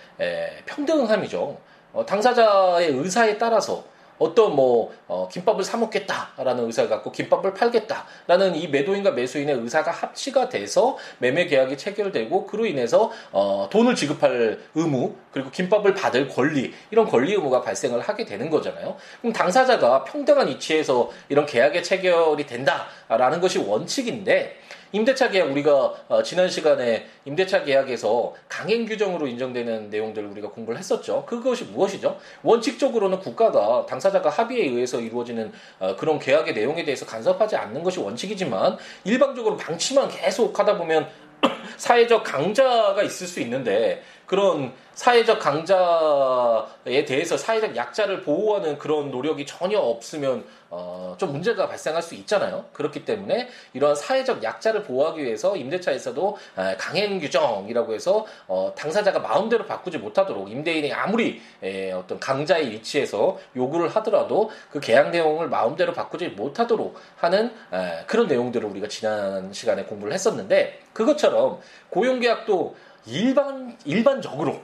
평등함이죠. 0.65 1.57
어, 1.93 2.05
당사자의 2.05 2.89
의사에 2.89 3.37
따라서 3.37 3.83
어떤 4.17 4.55
뭐 4.55 4.93
어, 5.07 5.27
김밥을 5.31 5.63
사 5.63 5.77
먹겠다라는 5.77 6.65
의사를 6.65 6.89
갖고 6.89 7.11
김밥을 7.11 7.53
팔겠다라는 7.53 8.55
이 8.55 8.67
매도인과 8.67 9.11
매수인의 9.11 9.55
의사가 9.55 9.91
합치가 9.91 10.49
돼서 10.49 10.97
매매 11.19 11.45
계약이 11.45 11.77
체결되고 11.77 12.45
그로 12.45 12.65
인해서 12.65 13.11
어, 13.31 13.67
돈을 13.71 13.95
지급할 13.95 14.59
의무 14.73 15.13
그리고 15.31 15.51
김밥을 15.51 15.93
받을 15.93 16.27
권리 16.27 16.73
이런 16.91 17.07
권리 17.07 17.33
의무가 17.33 17.61
발생을 17.61 17.99
하게 17.99 18.25
되는 18.25 18.49
거잖아요. 18.49 18.95
그럼 19.21 19.33
당사자가 19.33 20.03
평등한 20.05 20.47
위치에서 20.47 21.11
이런 21.29 21.45
계약의 21.45 21.83
체결이 21.83 22.45
된다라는 22.45 23.41
것이 23.41 23.59
원칙인데 23.59 24.57
임대차 24.91 25.29
계약 25.29 25.51
우리가 25.51 25.93
어, 26.07 26.23
지난 26.23 26.49
시간에 26.49 27.07
임대차 27.25 27.63
계약에서 27.63 28.33
강행 28.47 28.85
규정으로 28.85 29.27
인정되는 29.27 29.89
내용들을 29.89 30.27
우리가 30.29 30.49
공부를 30.49 30.79
했었죠. 30.79 31.25
그것이 31.25 31.65
무엇이죠? 31.65 32.19
원칙적으로는 32.43 33.19
국가가 33.19 33.85
당사자가 33.85 34.29
합의에 34.29 34.65
의해서 34.65 34.99
이루어지는 34.99 35.51
어, 35.79 35.95
그런 35.95 36.19
계약의 36.19 36.53
내용에 36.53 36.83
대해서 36.83 37.05
간섭하지 37.05 37.55
않는 37.55 37.83
것이 37.83 37.99
원칙이지만 37.99 38.77
일방적으로 39.03 39.57
방치만 39.57 40.09
계속 40.09 40.57
하다 40.57 40.77
보면 40.77 41.07
사회적 41.77 42.23
강자가 42.23 43.01
있을 43.03 43.27
수 43.27 43.39
있는데 43.41 44.01
그런 44.25 44.73
사회적 44.95 45.39
강자에 45.39 47.05
대해서 47.05 47.37
사회적 47.37 47.75
약자를 47.75 48.21
보호하는 48.21 48.77
그런 48.77 49.11
노력이 49.11 49.45
전혀 49.45 49.77
없으면 49.77 50.45
어, 50.69 51.15
좀 51.17 51.31
문제가 51.31 51.67
발생할 51.67 52.01
수 52.01 52.15
있잖아요. 52.15 52.65
그렇기 52.73 53.05
때문에 53.05 53.47
이러한 53.73 53.95
사회적 53.95 54.43
약자를 54.43 54.83
보호하기 54.83 55.23
위해서 55.23 55.55
임대차에서도 55.55 56.37
강행 56.77 57.19
규정이라고 57.19 57.93
해서 57.93 58.25
어, 58.47 58.73
당사자가 58.75 59.19
마음대로 59.19 59.65
바꾸지 59.65 59.99
못하도록 59.99 60.49
임대인이 60.49 60.91
아무리 60.91 61.41
에, 61.61 61.91
어떤 61.91 62.19
강자의 62.19 62.71
위치에서 62.71 63.37
요구를 63.55 63.89
하더라도 63.95 64.49
그 64.71 64.79
계약 64.79 65.11
내용을 65.11 65.49
마음대로 65.49 65.93
바꾸지 65.93 66.29
못하도록 66.29 66.99
하는 67.17 67.53
에, 67.71 68.03
그런 68.07 68.27
내용들을 68.27 68.67
우리가 68.69 68.87
지난 68.87 69.53
시간에 69.53 69.83
공부를 69.83 70.13
했었는데 70.13 70.81
그것처럼 70.93 71.59
고용계약도 71.89 72.75
일반 73.07 73.77
일반적으로 73.85 74.59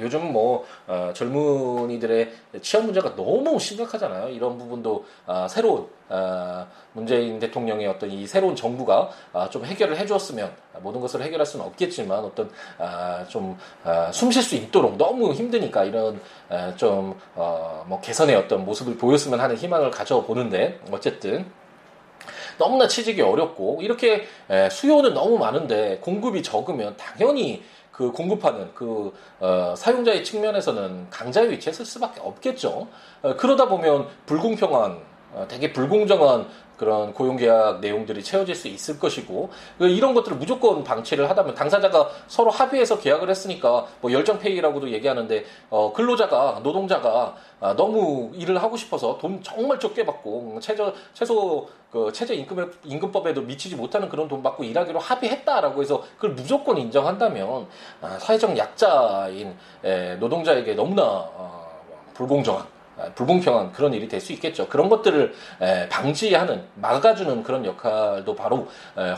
요즘 0.00 0.32
뭐 0.32 0.64
어, 0.86 1.10
젊은이들의 1.14 2.32
취업 2.62 2.84
문제가 2.84 3.14
너무 3.14 3.58
심각하잖아요. 3.58 4.28
이런 4.28 4.58
부분도 4.58 5.04
어, 5.26 5.46
새로운 5.48 5.88
어, 6.08 6.66
문재인 6.92 7.38
대통령의 7.38 7.86
어떤 7.86 8.10
이 8.10 8.26
새로운 8.26 8.54
정부가 8.56 9.10
어, 9.32 9.48
좀 9.50 9.64
해결을 9.64 9.96
해주었으면 9.98 10.52
모든 10.80 11.00
것을 11.00 11.22
해결할 11.22 11.46
수는 11.46 11.64
없겠지만 11.66 12.24
어떤 12.24 12.50
어, 12.78 13.24
좀숨 13.28 14.30
쉴 14.30 14.42
수 14.42 14.54
있도록 14.56 14.96
너무 14.96 15.32
힘드니까 15.32 15.84
이런 15.84 16.20
어, 16.48 16.72
좀뭐 16.76 18.00
개선의 18.02 18.36
어떤 18.36 18.64
모습을 18.64 18.96
보였으면 18.96 19.40
하는 19.40 19.56
희망을 19.56 19.90
가져보는데 19.90 20.80
어쨌든 20.90 21.46
너무나 22.58 22.88
취직이 22.88 23.22
어렵고 23.22 23.80
이렇게 23.82 24.26
수요는 24.70 25.14
너무 25.14 25.38
많은데 25.38 25.98
공급이 26.02 26.42
적으면 26.42 26.96
당연히 26.96 27.62
그 27.98 28.12
공급하는 28.12 28.70
그 28.74 29.12
어, 29.40 29.74
사용자의 29.76 30.22
측면에서는 30.22 31.10
강자의 31.10 31.50
위치에 31.50 31.72
설 31.72 31.84
수밖에 31.84 32.20
없겠죠. 32.20 32.86
어, 33.22 33.36
그러다 33.36 33.66
보면 33.66 34.06
불공평한 34.24 35.00
어, 35.32 35.46
되게 35.48 35.72
불공정한 35.72 36.46
그런 36.76 37.12
고용계약 37.12 37.80
내용들이 37.80 38.22
채워질 38.22 38.54
수 38.54 38.68
있을 38.68 39.00
것이고 39.00 39.50
그 39.78 39.88
이런 39.88 40.14
것들을 40.14 40.36
무조건 40.38 40.84
방치를 40.84 41.28
하다면 41.28 41.56
당사자가 41.56 42.08
서로 42.28 42.50
합의해서 42.50 43.00
계약을 43.00 43.28
했으니까 43.28 43.86
뭐 44.00 44.12
열정페이라고도 44.12 44.90
얘기하는데 44.90 45.44
어, 45.68 45.92
근로자가 45.92 46.60
노동자가 46.62 47.34
아, 47.60 47.74
너무 47.74 48.30
일을 48.34 48.62
하고 48.62 48.76
싶어서 48.76 49.18
돈 49.18 49.42
정말 49.42 49.80
적게 49.80 50.06
받고 50.06 50.60
최저 50.60 50.94
최소 51.12 51.68
그 51.90 52.12
최저 52.12 52.34
임금 52.34 52.72
임금법에도 52.84 53.42
미치지 53.42 53.74
못하는 53.74 54.08
그런 54.08 54.28
돈 54.28 54.42
받고 54.42 54.64
일하기로 54.64 54.98
합의했다라고 54.98 55.80
해서 55.80 56.04
그걸 56.16 56.32
무조건 56.32 56.76
인정한다면 56.76 57.66
아, 58.02 58.18
사회적 58.18 58.56
약자인 58.58 59.56
에, 59.84 60.16
노동자에게 60.16 60.74
너무나 60.74 61.02
어, 61.02 61.66
불공정한 62.14 62.66
아, 62.98 63.04
불공평한 63.14 63.72
그런 63.72 63.94
일이 63.94 64.06
될 64.06 64.20
수 64.20 64.32
있겠죠. 64.34 64.68
그런 64.68 64.88
것들을 64.88 65.32
방지하는 65.88 66.64
막아주는 66.74 67.42
그런 67.44 67.64
역할도 67.64 68.34
바로 68.34 68.66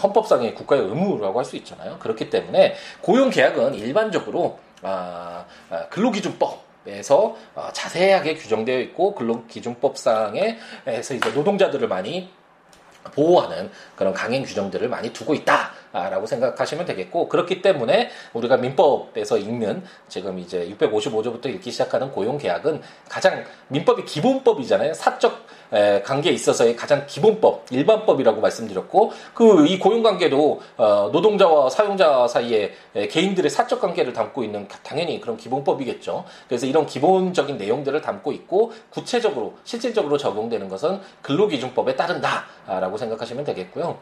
헌법상의 0.03 0.55
국가의 0.55 0.83
의무라고 0.83 1.39
할 1.39 1.45
수 1.45 1.57
있잖아요. 1.57 1.99
그렇기 1.99 2.31
때문에 2.31 2.75
고용 3.01 3.31
계약은 3.31 3.75
일반적으로 3.75 4.59
아, 4.83 5.45
근로기준법 5.91 6.71
에서 6.87 7.37
어, 7.55 7.69
자세하게 7.75 8.37
규정되어 8.37 8.79
있고 8.81 9.15
근로기준법상에서 9.15 11.15
이제 11.15 11.31
노동자들을 11.35 11.87
많이 11.89 12.31
보호하는 13.15 13.71
그런 13.97 14.13
강행 14.13 14.45
규정들을 14.45 14.89
많이 14.89 15.13
두고 15.13 15.35
있다 15.35 15.73
라고 15.93 16.27
생각하시면 16.27 16.87
되겠고 16.87 17.29
그렇기 17.29 17.63
때문에 17.63 18.11
우리가 18.33 18.57
민법에서 18.57 19.39
읽는 19.39 19.85
지금 20.09 20.39
이제 20.39 20.69
655조부터 20.79 21.47
읽기 21.47 21.71
시작하는 21.71 22.11
고용 22.11 22.39
계약은 22.39 22.83
가장 23.09 23.45
민법이 23.69 24.05
기본법이잖아요. 24.05 24.95
사적 24.95 25.61
관계에 26.05 26.33
있어서의 26.33 26.75
가장 26.75 27.07
기본법, 27.07 27.67
일반법이라고 27.71 28.41
말씀드렸고 28.41 29.13
그 29.35 29.61
이 29.71 29.79
고용 29.79 30.03
관계도 30.03 30.61
어, 30.77 31.11
노동자와 31.13 31.71
사용자 31.71 32.27
사이에 32.29 32.73
개인들의 33.09 33.51
사적 33.51 33.81
관계를 33.81 34.13
담고 34.13 34.43
있는 34.43 34.67
당연히 34.83 35.21
그런 35.21 35.37
기본법이겠죠. 35.37 36.25
그래서 36.49 36.67
이런 36.67 36.87
기본적인 36.87 37.57
내용들을 37.57 38.01
담고 38.01 38.33
있고 38.33 38.73
구체적으로 38.91 39.55
실질적으로 39.65 40.19
적용되는 40.19 40.69
것은 40.69 41.01
근로기준법에 41.23 41.97
따른다라고 41.97 42.97
생각하시면 42.97 43.45
되겠고요. 43.45 43.99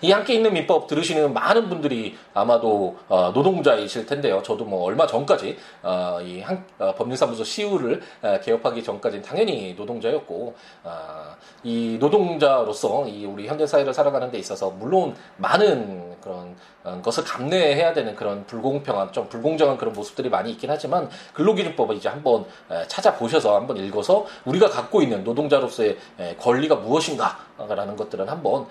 이 0.00 0.12
함께 0.12 0.34
있는 0.34 0.52
민법 0.52 0.86
들으시는 0.86 1.32
많은 1.32 1.68
분들이 1.68 2.16
아마도 2.32 2.96
어, 3.08 3.30
노동자이실 3.34 4.06
텐데요. 4.06 4.42
저도 4.42 4.64
뭐 4.64 4.84
얼마 4.84 5.06
전까지 5.06 5.56
어, 5.82 6.18
이 6.22 6.40
한, 6.40 6.64
어, 6.78 6.94
법률사무소 6.94 7.44
시우를 7.44 8.02
어, 8.22 8.40
개업하기 8.40 8.82
전까지는 8.82 9.24
당연히 9.24 9.74
노동자였고 9.74 10.54
어, 10.84 11.36
이 11.62 11.96
노동자로서 11.98 13.06
이 13.08 13.24
우리 13.24 13.46
현대 13.46 13.66
사회를 13.66 13.94
살아가는 13.94 14.30
데 14.30 14.38
있어서 14.38 14.70
물론 14.70 15.14
많은 15.36 16.16
그런 16.20 16.56
어, 16.82 17.00
것을 17.02 17.24
감내해야 17.24 17.92
되는 17.92 18.14
그런 18.14 18.46
불공평한 18.46 19.12
좀 19.12 19.28
불공정한 19.28 19.78
그런 19.78 19.94
모습들이 19.94 20.28
많이 20.28 20.50
있긴 20.52 20.70
하지만 20.70 21.08
근로기준법을 21.32 21.96
이제 21.96 22.08
한번 22.08 22.44
찾아보셔서 22.88 23.56
한번 23.56 23.76
읽어서 23.76 24.26
우리가 24.44 24.68
갖고 24.68 25.02
있는 25.02 25.24
노동자로서의 25.24 25.96
권리가 26.38 26.76
무엇인가라는 26.76 27.96
것들은 27.96 28.28
한번 28.28 28.66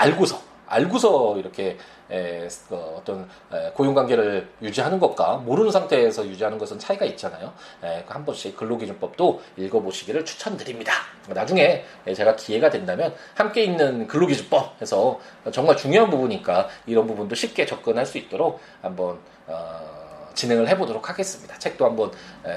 알고서 0.00 0.40
알고서 0.66 1.36
이렇게 1.38 1.76
에, 2.10 2.48
그 2.68 2.74
어떤 2.74 3.28
에, 3.52 3.70
고용 3.72 3.92
관계를 3.92 4.48
유지하는 4.62 4.98
것과 4.98 5.38
모르는 5.38 5.70
상태에서 5.70 6.26
유지하는 6.26 6.58
것은 6.58 6.78
차이가 6.78 7.04
있잖아요. 7.06 7.52
에, 7.82 8.04
그한 8.04 8.24
번씩 8.24 8.56
근로기준법도 8.56 9.42
읽어보시기를 9.56 10.24
추천드립니다. 10.24 10.92
나중에 11.28 11.84
제가 12.14 12.36
기회가 12.36 12.70
된다면 12.70 13.14
함께 13.34 13.64
있는 13.64 14.06
근로기준법에서 14.06 15.20
정말 15.52 15.76
중요한 15.76 16.08
부분이니까 16.08 16.68
이런 16.86 17.06
부분도 17.06 17.34
쉽게 17.34 17.66
접근할 17.66 18.06
수 18.06 18.18
있도록 18.18 18.60
한번 18.80 19.18
어, 19.46 20.30
진행을 20.34 20.68
해보도록 20.68 21.08
하겠습니다. 21.10 21.58
책도 21.58 21.84
한번 21.84 22.12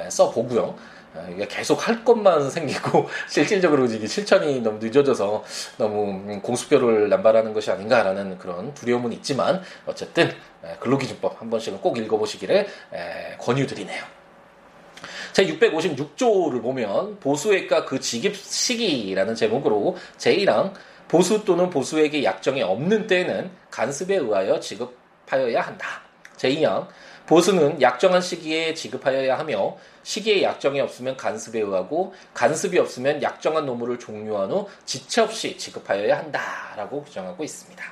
써보고요. 0.09 0.75
아, 1.15 1.27
계속 1.47 1.87
할 1.87 2.03
것만 2.03 2.49
생기고 2.51 3.07
실질적으로 3.27 3.85
이게 3.85 4.07
실천이 4.07 4.61
너무 4.61 4.79
늦어져서 4.79 5.43
너무 5.77 6.39
공수표를 6.41 7.09
남발하는 7.09 7.53
것이 7.53 7.71
아닌가라는 7.71 8.37
그런 8.37 8.73
두려움은 8.73 9.13
있지만 9.13 9.61
어쨌든 9.85 10.31
근로기준법 10.79 11.41
한 11.41 11.49
번씩은 11.49 11.81
꼭 11.81 11.97
읽어보시기를 11.97 12.67
권유드리네요. 13.39 14.03
제 15.33 15.45
656조를 15.47 16.61
보면 16.61 17.19
보수액과 17.19 17.85
그 17.85 17.99
지급 17.99 18.35
시기라는 18.35 19.35
제목으로 19.35 19.97
제1항 20.17 20.73
보수 21.07 21.43
또는 21.43 21.69
보수액의 21.69 22.23
약정이 22.23 22.61
없는 22.61 23.07
때에는 23.07 23.51
간습에 23.69 24.15
의하여 24.15 24.59
지급하여야 24.59 25.61
한다. 25.61 26.01
제2항 26.43 26.87
보수는 27.25 27.81
약정한 27.81 28.21
시기에 28.21 28.73
지급하여야 28.73 29.39
하며 29.39 29.77
시기에 30.03 30.43
약정이 30.43 30.81
없으면 30.81 31.15
간습에 31.15 31.59
의하고 31.61 32.13
간습이 32.33 32.77
없으면 32.77 33.23
약정한 33.23 33.65
노무를 33.65 33.97
종료한 33.97 34.51
후 34.51 34.67
지체 34.85 35.21
없이 35.21 35.57
지급하여야 35.57 36.17
한다라고 36.17 37.03
규정하고 37.03 37.43
있습니다. 37.43 37.83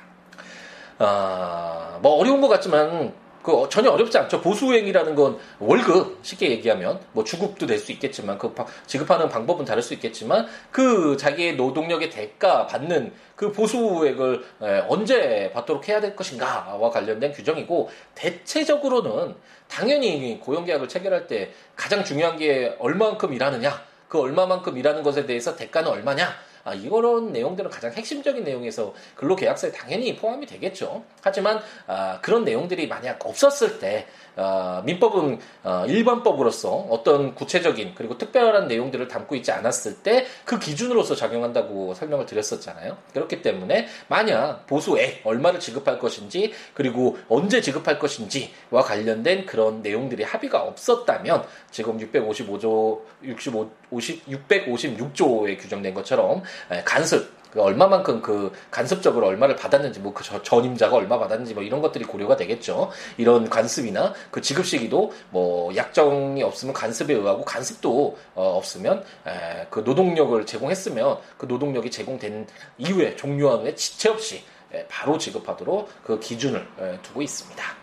아, 0.98 1.98
뭐 2.02 2.12
어려운 2.18 2.40
것 2.40 2.48
같지만 2.48 3.14
그 3.42 3.66
전혀 3.70 3.90
어렵지 3.90 4.16
않죠. 4.18 4.40
보수행위라는 4.40 5.14
건 5.14 5.38
월급 5.58 6.18
쉽게 6.22 6.50
얘기하면 6.50 7.00
뭐 7.12 7.24
주급도 7.24 7.66
될수 7.66 7.92
있겠지만 7.92 8.38
그 8.38 8.54
지급하는 8.86 9.28
방법은 9.28 9.64
다를 9.64 9.82
수 9.82 9.94
있겠지만 9.94 10.46
그 10.70 11.16
자기의 11.16 11.56
노동력의 11.56 12.10
대가 12.10 12.66
받는 12.66 13.12
그 13.34 13.50
보수액을 13.50 14.44
언제 14.88 15.50
받도록 15.52 15.88
해야 15.88 16.00
될 16.00 16.14
것인가와 16.14 16.90
관련된 16.90 17.32
규정이고 17.32 17.90
대체적으로는 18.14 19.34
당연히 19.68 20.38
고용계약을 20.40 20.88
체결할 20.88 21.26
때 21.26 21.50
가장 21.74 22.04
중요한 22.04 22.36
게 22.36 22.76
얼마만큼 22.78 23.32
일하느냐 23.32 23.82
그 24.08 24.20
얼마만큼 24.20 24.76
일하는 24.76 25.02
것에 25.02 25.26
대해서 25.26 25.56
대가는 25.56 25.90
얼마냐 25.90 26.28
아, 26.64 26.74
이런 26.74 27.32
내용들은 27.32 27.70
가장 27.70 27.92
핵심적인 27.92 28.44
내용에서 28.44 28.94
근로계약서에 29.16 29.72
당연히 29.72 30.16
포함이 30.16 30.46
되겠죠. 30.46 31.04
하지만 31.22 31.60
아, 31.86 32.20
그런 32.20 32.44
내용들이 32.44 32.88
만약 32.88 33.24
없었을 33.24 33.78
때 33.78 34.06
어, 34.36 34.82
민법은 34.84 35.38
어, 35.64 35.84
일반법으로서 35.86 36.70
어떤 36.90 37.34
구체적인 37.34 37.94
그리고 37.94 38.16
특별한 38.16 38.66
내용들을 38.66 39.08
담고 39.08 39.34
있지 39.36 39.52
않았을 39.52 40.02
때 40.02 40.26
그 40.44 40.58
기준으로서 40.58 41.14
작용한다고 41.14 41.94
설명을 41.94 42.26
드렸었잖아요. 42.26 42.96
그렇기 43.12 43.42
때문에 43.42 43.86
만약 44.08 44.66
보수액 44.66 45.22
얼마를 45.24 45.60
지급할 45.60 45.98
것인지 45.98 46.52
그리고 46.74 47.18
언제 47.28 47.60
지급할 47.60 47.98
것인지와 47.98 48.82
관련된 48.82 49.46
그런 49.46 49.82
내용들이 49.82 50.24
합의가 50.24 50.62
없었다면 50.62 51.44
지금 51.70 51.98
655조 51.98 53.00
65 53.22 53.70
50, 53.92 54.26
656조에 54.26 55.60
규정된 55.60 55.94
것처럼 55.94 56.42
간섭 56.84 57.42
그 57.52 57.60
얼마만큼 57.60 58.22
그 58.22 58.50
간섭적으로 58.70 59.26
얼마를 59.26 59.56
받았는지 59.56 60.00
뭐 60.00 60.12
그 60.14 60.24
전임자가 60.42 60.96
얼마 60.96 61.18
받았는지 61.18 61.54
뭐 61.54 61.62
이런 61.62 61.82
것들이 61.82 62.04
고려가 62.04 62.36
되겠죠. 62.36 62.90
이런 63.18 63.48
관습이나 63.48 64.14
그 64.30 64.40
지급 64.40 64.64
시기도 64.66 65.12
뭐 65.30 65.74
약정이 65.74 66.42
없으면 66.42 66.72
간습에 66.74 67.14
의하고 67.14 67.44
간습도 67.44 68.16
어, 68.34 68.56
없으면 68.56 69.04
에, 69.26 69.66
그 69.70 69.80
노동력을 69.80 70.44
제공했으면 70.46 71.18
그 71.36 71.46
노동력이 71.46 71.90
제공된 71.90 72.46
이후에 72.78 73.16
종료한 73.16 73.60
후에 73.60 73.74
지체 73.74 74.08
없이 74.08 74.44
에, 74.72 74.86
바로 74.88 75.18
지급하도록 75.18 75.88
그 76.04 76.20
기준을 76.20 76.66
에, 76.78 76.98
두고 77.02 77.22
있습니다. 77.22 77.81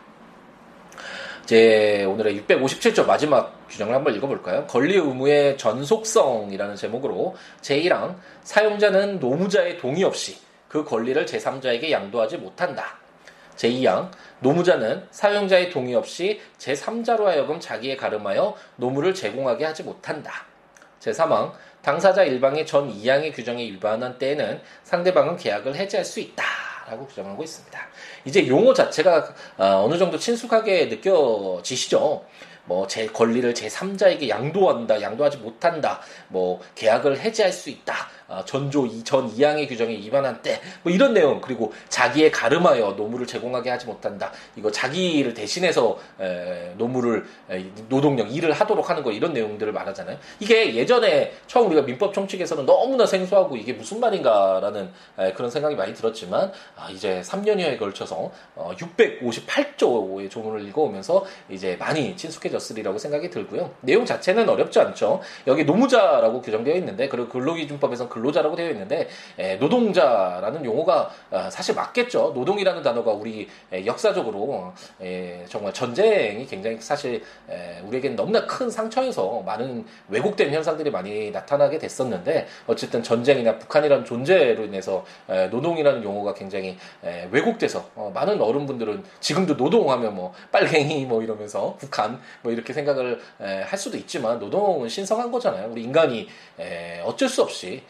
제 1.50 2.06
오늘의 2.06 2.42
657조 2.42 3.08
마지막 3.08 3.68
규정을 3.70 3.96
한번 3.96 4.14
읽어볼까요? 4.14 4.68
권리 4.68 4.98
의무의 4.98 5.58
전속성이라는 5.58 6.76
제목으로 6.76 7.36
제1항 7.62 8.18
사용자는 8.44 9.20
노무자의 9.20 9.80
동의 9.80 10.04
없이 10.04 10.38
그 10.68 10.84
권리를 10.84 11.26
제3자에게 11.26 11.90
양도하지 11.90 12.38
못한다. 12.38 13.00
제2항 13.56 14.12
노무자는 14.42 15.08
사용자의 15.10 15.72
동의 15.72 15.96
없이 15.96 16.40
제3자로 16.60 17.24
하여금 17.24 17.60
자기에 17.60 17.96
가름하여 17.96 18.56
노무를 18.76 19.16
제공하게 19.16 19.66
하지 19.66 19.82
못한다. 19.82 20.46
제3항 21.00 21.54
당사자 21.82 22.22
일방의 22.26 22.68
전 22.68 22.94
2항의 22.94 23.34
규정에 23.34 23.64
위반한 23.64 24.20
때에는 24.20 24.62
상대방은 24.84 25.38
계약을 25.38 25.76
해지할 25.76 26.06
수 26.06 26.20
있다. 26.20 26.44
라고 26.90 27.06
규정하고 27.06 27.44
있습니다. 27.44 27.80
이제 28.26 28.48
용어 28.48 28.74
자체가 28.74 29.34
어, 29.58 29.84
어느 29.86 29.98
정도 29.98 30.18
친숙하게 30.18 30.86
느껴지시죠? 30.86 32.26
뭐 32.70 32.90
제 32.90 33.06
권리를 33.08 33.54
제 33.54 33.68
3자에게 33.68 34.28
양도한다, 34.30 35.02
양도하지 35.02 35.38
못한다, 35.38 36.00
뭐 36.28 36.60
계약을 36.76 37.20
해지할 37.20 37.52
수 37.52 37.70
있다, 37.70 37.94
어, 38.28 38.44
전조 38.46 38.88
전 39.04 39.28
2항의 39.28 39.68
규정에 39.68 39.94
위반한 39.96 40.42
때, 40.42 40.60
뭐 40.84 40.92
이런 40.92 41.14
내용, 41.14 41.42
그리고 41.42 41.74
자기의 41.90 42.32
가름하여 42.32 42.96
노무를 42.96 43.26
제공하게 43.26 43.70
하지 43.72 43.86
못한다. 43.86 44.32
이거 44.56 44.72
자기를 44.72 45.34
대신해서 45.34 45.98
에, 46.20 46.74
노무를, 46.78 47.26
에, 47.50 47.66
노동력, 47.90 48.34
일을 48.36 48.54
하도록 48.54 48.88
하는 48.90 49.04
거, 49.04 49.12
이런 49.12 49.34
내용들을 49.34 49.72
말하잖아요. 49.74 50.18
이게 50.40 50.76
예전에 50.76 51.34
처음 51.48 51.68
우리가 51.68 51.82
민법 51.84 52.14
총칙에서는 52.14 52.66
너무나 52.66 53.06
생소하고 53.06 53.56
이게 53.58 53.74
무슨 53.74 54.00
말인가라는 54.00 54.92
에, 55.20 55.34
그런 55.34 55.50
생각이 55.50 55.76
많이 55.76 55.94
들었지만, 55.94 56.52
아, 56.76 56.90
이제 56.92 57.22
3년여에 57.26 57.80
걸쳐서 57.80 58.32
어, 58.56 58.72
658조의 58.78 60.30
조문을 60.30 60.68
읽어오면서 60.68 61.26
이제 61.50 61.76
많이 61.80 62.16
친숙해졌 62.16 62.59
으리라고 62.72 62.98
생각이 62.98 63.30
들고요. 63.30 63.72
내용 63.82 64.06
자체는 64.06 64.48
어렵지 64.48 64.80
않죠. 64.80 65.22
여기 65.48 65.64
노무자라고 65.64 66.42
규정되어 66.42 66.76
있는데, 66.76 67.08
그리고 67.08 67.30
근로기준법에서는 67.30 68.10
근로자라고 68.10 68.56
되어 68.56 68.70
있는데 68.72 69.08
에, 69.38 69.56
노동자라는 69.56 70.66
용어가 70.66 71.10
아, 71.32 71.50
사실 71.50 71.76
맞겠죠. 71.76 72.34
노동이라는 72.36 72.84
단어가 72.84 73.12
우리 73.12 73.48
에, 73.72 73.86
역사적으로 73.86 74.74
에, 75.02 75.46
정말 75.48 75.74
전쟁이 75.74 76.46
굉장히 76.46 76.78
사실 76.80 77.24
우리에게는 77.86 78.16
너무나 78.16 78.46
큰 78.46 78.70
상처여서 78.70 79.44
많은 79.46 79.86
왜곡된 80.10 80.54
현상들이 80.54 80.92
많이 80.92 81.32
나타나게 81.32 81.78
됐었는데 81.78 82.48
어쨌든 82.68 83.02
전쟁이나 83.04 83.58
북한이라는 83.58 84.06
존재로 84.06 84.66
인해서 84.66 85.06
노동이라는 85.52 86.04
용어가 86.04 86.34
굉장히 86.34 86.78
왜곡돼서 87.32 87.90
어, 87.96 88.12
많은 88.14 88.42
어른분들은 88.42 89.04
지금도 89.20 89.56
노동하면 89.56 90.16
뭐 90.16 90.34
빨갱이 90.52 91.06
뭐 91.06 91.22
이러면서 91.22 91.76
북한 91.80 92.20
뭐 92.42 92.49
이렇게 92.52 92.74
생각을 92.74 93.20
할 93.40 93.78
수도 93.78 93.98
있지만 93.98 94.40
노동은 94.40 94.90
신성한 94.90 95.32
거잖아요. 95.32 95.70
우리 95.72 95.84
인간이 95.84 96.28
어쩔 97.06 97.30
수 97.30 97.42
없이 97.42 97.84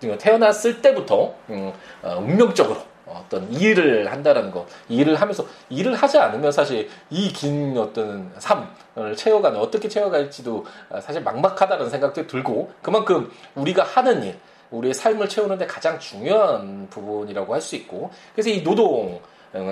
그 0.00 0.16
태어났을 0.18 0.80
때부터 0.80 1.34
음, 1.50 1.72
어, 2.02 2.16
운명적으로 2.18 2.80
어떤 3.06 3.50
일을 3.52 4.10
한다는 4.10 4.50
거, 4.50 4.66
일을 4.88 5.14
하면서 5.16 5.46
일을 5.68 5.94
하지 5.94 6.18
않으면 6.18 6.50
사실 6.50 6.88
이 7.10 7.32
긴 7.32 7.76
어떤 7.78 8.32
삶을 8.38 9.14
채워가는 9.16 9.60
어떻게 9.60 9.88
채워갈지도 9.88 10.64
사실 11.02 11.22
막막하다는 11.22 11.88
생각도 11.90 12.26
들고 12.26 12.72
그만큼 12.82 13.30
우리가 13.54 13.84
하는 13.84 14.24
일, 14.24 14.38
우리의 14.70 14.94
삶을 14.94 15.28
채우는데 15.28 15.66
가장 15.66 15.98
중요한 16.00 16.88
부분이라고 16.90 17.54
할 17.54 17.60
수 17.60 17.76
있고 17.76 18.10
그래서 18.34 18.50
이 18.50 18.62
노동은 18.62 19.20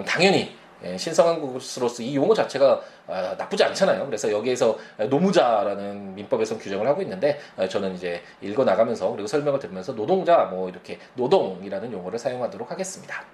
당연히 0.07 0.41
예, 0.41 0.55
신성한 0.97 1.41
것으로서 1.41 2.03
이 2.03 2.17
용어 2.17 2.35
자체가 2.35 2.81
아, 3.07 3.35
나쁘지 3.39 3.65
않잖아요. 3.65 4.07
그래서 4.07 4.31
여기에서 4.31 4.77
노무자라는 5.11 6.15
민법에서 6.15 6.59
규정을 6.59 6.87
하고 6.87 7.03
있는데 7.03 7.39
아, 7.57 7.69
저는 7.69 7.95
이제 7.95 8.23
읽어 8.41 8.65
나가면서 8.65 9.11
그리고 9.11 9.27
설명을 9.27 9.59
들으면서 9.61 9.95
노동자 9.95 10.45
뭐 10.45 10.69
이렇게 10.69 10.99
노동이라는 11.15 11.93
용어를 11.93 12.19
사용하도록 12.19 12.71
하겠습니다. 12.71 13.25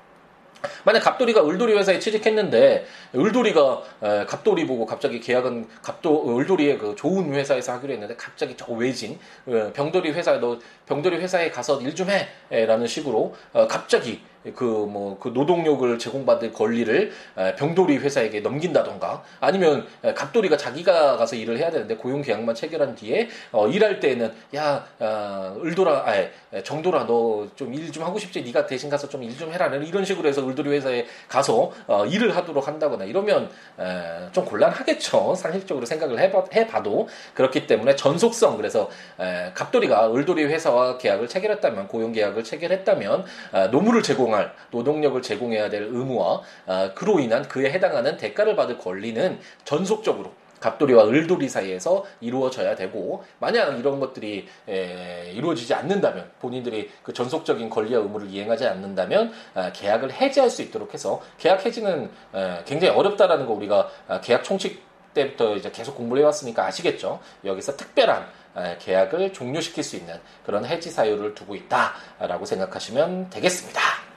만약 0.85 1.01
갑돌이가 1.01 1.47
을돌이 1.47 1.73
회사에 1.73 1.99
취직했는데 1.99 2.85
을돌이가 3.15 3.83
갑돌이 4.27 4.67
보고 4.67 4.85
갑자기 4.85 5.19
계약은 5.19 5.69
갑도 5.83 6.39
을돌이의 6.39 6.77
그 6.79 6.95
좋은 6.97 7.33
회사에서 7.33 7.73
하기로 7.73 7.95
했는데 7.95 8.15
갑자기 8.17 8.55
저 8.59 8.71
외진 8.73 9.19
어, 9.47 9.71
병돌이 9.73 10.11
회사 10.13 10.39
너 10.39 10.59
병돌이 10.87 11.17
회사에 11.17 11.51
가서 11.51 11.81
일 11.81 11.95
좀 11.95 12.09
해라는 12.51 12.87
식으로 12.87 13.35
어, 13.55 13.67
갑자기 13.69 14.23
그 14.43 14.65
뭐그 14.65 14.87
뭐, 14.91 15.19
그 15.19 15.29
노동력을 15.29 15.99
제공받을 15.99 16.53
권리를 16.53 17.13
병돌이 17.59 17.99
회사에게 17.99 18.41
넘긴다던가 18.41 19.23
아니면 19.41 19.87
갑돌이가 20.15 20.57
자기가 20.57 21.17
가서 21.17 21.37
일을 21.37 21.59
해야 21.59 21.71
되는데 21.71 21.97
고용 21.97 22.23
계약만 22.23 22.55
체결한 22.55 22.95
뒤에 22.95 23.29
어, 23.53 23.69
일할 23.69 24.01
때는 24.01 24.33
야 24.55 24.85
어, 24.99 25.57
을돌아 25.63 26.05
아 26.07 26.63
정돌아 26.63 27.07
너 27.07 27.41
좀 27.57 27.73
일좀 27.75 28.05
하고 28.05 28.19
싶지? 28.19 28.43
네가 28.43 28.67
대신 28.67 28.89
가서 28.89 29.09
좀일좀 29.09 29.53
해라. 29.53 29.67
이런 29.67 30.05
식으로 30.05 30.29
해서 30.29 30.47
을돌이 30.47 30.71
회사에 30.71 31.07
가서 31.29 31.73
어, 31.87 32.07
일을 32.07 32.37
하도록 32.37 32.67
한다거나 32.67 33.05
이러면 33.05 33.51
에, 33.79 34.33
좀 34.33 34.45
곤란하겠죠. 34.45 35.35
상식적으로 35.35 35.87
생각을 35.87 36.19
해봐, 36.19 36.45
해봐도. 36.55 37.09
그렇기 37.35 37.67
때문에 37.67 37.97
전속성 37.97 38.57
그래서 38.57 38.91
에, 39.19 39.53
갑돌이가 39.55 40.13
을돌이 40.15 40.45
회사와 40.45 40.99
계약을 40.99 41.29
체결했다면 41.29 41.89
고용 41.89 42.13
계약을 42.13 42.45
체결했다면 42.45 43.25
아, 43.53 43.67
노무를 43.71 44.03
제공 44.03 44.30
제공할 44.31 44.55
노동력을 44.71 45.21
제공해야 45.21 45.69
될 45.69 45.83
의무와 45.83 46.41
아, 46.67 46.95
그로 46.95 47.19
인한 47.19 47.47
그에 47.49 47.71
해당하는 47.71 48.17
대가를 48.17 48.57
받을 48.57 48.79
권리는 48.79 49.39
전속적으로 49.65 50.33
갑돌이와 50.61 51.07
을돌이 51.07 51.49
사이에서 51.49 52.05
이루어져야 52.21 52.77
되고 52.77 53.25
만약 53.39 53.79
이런 53.79 53.99
것들이 53.99 54.47
에, 54.69 55.33
이루어지지 55.33 55.73
않는다면 55.73 56.31
본인들이 56.39 56.91
그 57.03 57.15
전속적인 57.15 57.71
권리와 57.71 58.03
의무를 58.03 58.29
이행하지 58.29 58.67
않는다면 58.67 59.33
아, 59.55 59.73
계약을 59.73 60.13
해지할 60.13 60.49
수 60.51 60.63
있도록 60.63 60.95
해서 60.95 61.21
계약 61.39 61.65
해지는 61.65 62.11
에, 62.35 62.63
굉장히 62.65 62.95
어렵다라는 62.95 63.47
거 63.47 63.53
우리가 63.55 63.89
아, 64.09 64.21
계약 64.21 64.45
총칙 64.45 64.83
때부터 65.15 65.57
이제 65.57 65.71
계속 65.73 65.97
공부를 65.97 66.23
해왔으니까 66.23 66.65
아시겠죠. 66.67 67.19
여기서 67.45 67.77
특별한 67.77 68.29
계약을 68.79 69.33
종료시킬 69.33 69.83
수 69.83 69.97
있는 69.97 70.15
그런 70.45 70.65
해지 70.65 70.89
사유를 70.91 71.35
두고 71.35 71.57
있다라고 71.57 72.45
생각하시면 72.45 73.31
되겠습니다. 73.31 74.10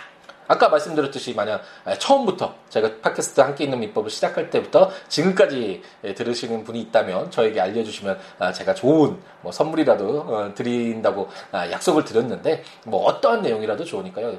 아까 0.48 0.70
말씀드렸듯이 0.70 1.34
만약 1.34 1.62
처음부터 2.00 2.56
제가 2.70 2.98
팟캐스트 3.02 3.42
함께 3.42 3.64
있는 3.64 3.80
민법을 3.80 4.10
시작할 4.10 4.50
때부터 4.50 4.92
지금까지 5.08 5.82
들으시는 6.16 6.64
분이 6.64 6.82
있다면 6.82 7.32
저에게 7.32 7.62
알려주시면 7.62 8.20
아, 8.40 8.52
제가 8.52 8.74
좋은 8.74 9.18
뭐 9.42 9.52
선물이라도 9.52 10.20
어, 10.20 10.52
드린다고 10.54 11.30
아, 11.52 11.70
약속을 11.72 12.04
드렸는데 12.04 12.64
뭐 12.86 13.06
어떠한 13.06 13.42
내용이라도 13.42 13.86
좋으니까요. 13.86 14.38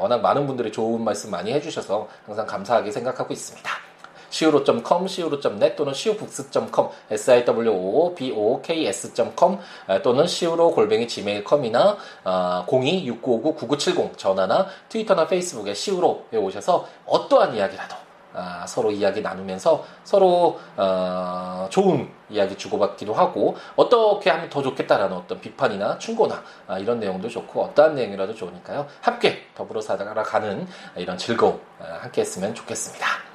워낙 0.00 0.20
많은 0.20 0.46
분들이 0.46 0.72
좋은 0.72 1.02
말씀 1.02 1.30
많이 1.30 1.52
해주셔서 1.52 2.08
항상 2.26 2.46
감사하게 2.46 2.90
생각하고 2.90 3.32
있습니다. 3.32 3.87
siwo.com, 4.30 5.06
siwo.net 5.06 5.76
또는 5.76 5.92
siwobooks.com, 5.92 6.90
siwoboks.com 7.10 9.58
또는 10.02 10.24
siwo 10.24 10.74
골뱅이 10.74 11.06
gmail.com이나 11.06 11.96
어, 12.24 12.64
02-6959-9970 12.66 14.16
전화나 14.16 14.66
트위터나 14.88 15.26
페이스북에 15.26 15.72
siwo에 15.72 16.36
오셔서 16.36 16.86
어떠한 17.06 17.54
이야기라도 17.54 17.96
아, 18.34 18.66
서로 18.66 18.90
이야기 18.90 19.22
나누면서 19.22 19.84
서로 20.04 20.60
어, 20.76 21.66
좋은 21.70 22.08
이야기 22.30 22.56
주고받기도 22.56 23.14
하고 23.14 23.56
어떻게 23.74 24.30
하면 24.30 24.50
더 24.50 24.62
좋겠다라는 24.62 25.16
어떤 25.16 25.40
비판이나 25.40 25.98
충고나 25.98 26.42
아, 26.66 26.78
이런 26.78 27.00
내용도 27.00 27.28
좋고 27.28 27.62
어떠한 27.64 27.94
내용이라도 27.94 28.34
좋으니까요 28.34 28.86
함께 29.00 29.46
더불어 29.54 29.80
살아가는 29.80 30.66
이런 30.96 31.18
즐거움 31.18 31.60
아, 31.80 31.98
함께 32.02 32.20
했으면 32.20 32.54
좋겠습니다. 32.54 33.27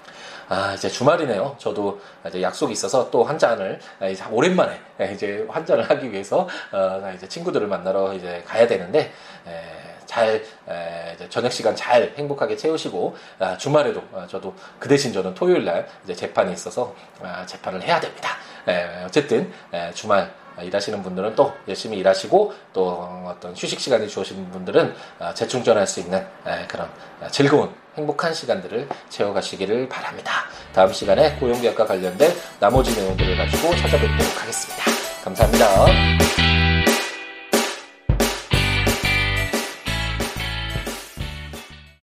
아, 0.54 0.74
이제 0.76 0.88
주말이네요. 0.88 1.56
저도 1.58 2.00
이제 2.28 2.40
약속이 2.44 2.74
있어서 2.74 3.10
또 3.10 3.24
한 3.24 3.40
잔을 3.40 3.80
이제 4.12 4.24
오랜만에 4.30 4.80
이제 5.14 5.48
한 5.50 5.66
잔을 5.66 5.90
하기 5.90 6.12
위해서 6.12 6.48
어, 6.72 7.12
이제 7.16 7.28
친구들을 7.28 7.66
만나러 7.68 8.14
이제 8.14 8.44
가야 8.46 8.68
되는데 8.68 9.12
에, 9.48 9.62
잘 10.06 10.44
에, 10.68 11.18
저녁 11.30 11.52
시간 11.52 11.76
잘 11.76 12.14
행복하게 12.18 12.56
채우시고 12.56 13.16
아, 13.40 13.58
주말에도 13.58 14.04
아, 14.14 14.28
저도 14.28 14.54
그 14.78 14.88
대신 14.88 15.12
저는 15.12 15.34
토요일 15.34 15.66
날 15.66 15.88
이제 16.04 16.14
재판이 16.14 16.54
있어서 16.54 16.94
아, 17.24 17.44
재판을 17.48 17.82
해야 17.82 18.00
됩니다. 18.00 18.30
에, 18.68 19.06
어쨌든 19.06 19.52
에, 19.74 19.92
주말 19.94 20.32
일하시는 20.62 21.02
분들은 21.02 21.34
또 21.36 21.52
열심히 21.68 21.98
일하시고 21.98 22.54
또 22.74 23.26
어떤 23.26 23.56
휴식 23.56 23.80
시간이 23.80 24.08
주어진 24.08 24.52
분들은 24.52 24.94
아, 25.18 25.34
재충전할 25.34 25.88
수 25.88 26.00
있는 26.02 26.24
그런 26.68 26.88
즐거운 27.32 27.74
행복한 27.96 28.34
시간들을 28.34 28.88
채워가시기를 29.10 29.90
바랍니다. 29.90 30.32
다음 30.74 30.92
시간에 30.92 31.36
고용계약과 31.36 31.86
관련된 31.86 32.32
나머지 32.60 32.96
내용들을 32.96 33.38
가지고 33.38 33.76
찾아뵙도록 33.76 34.42
하겠습니다. 34.42 34.84
감사합니다. 35.24 36.63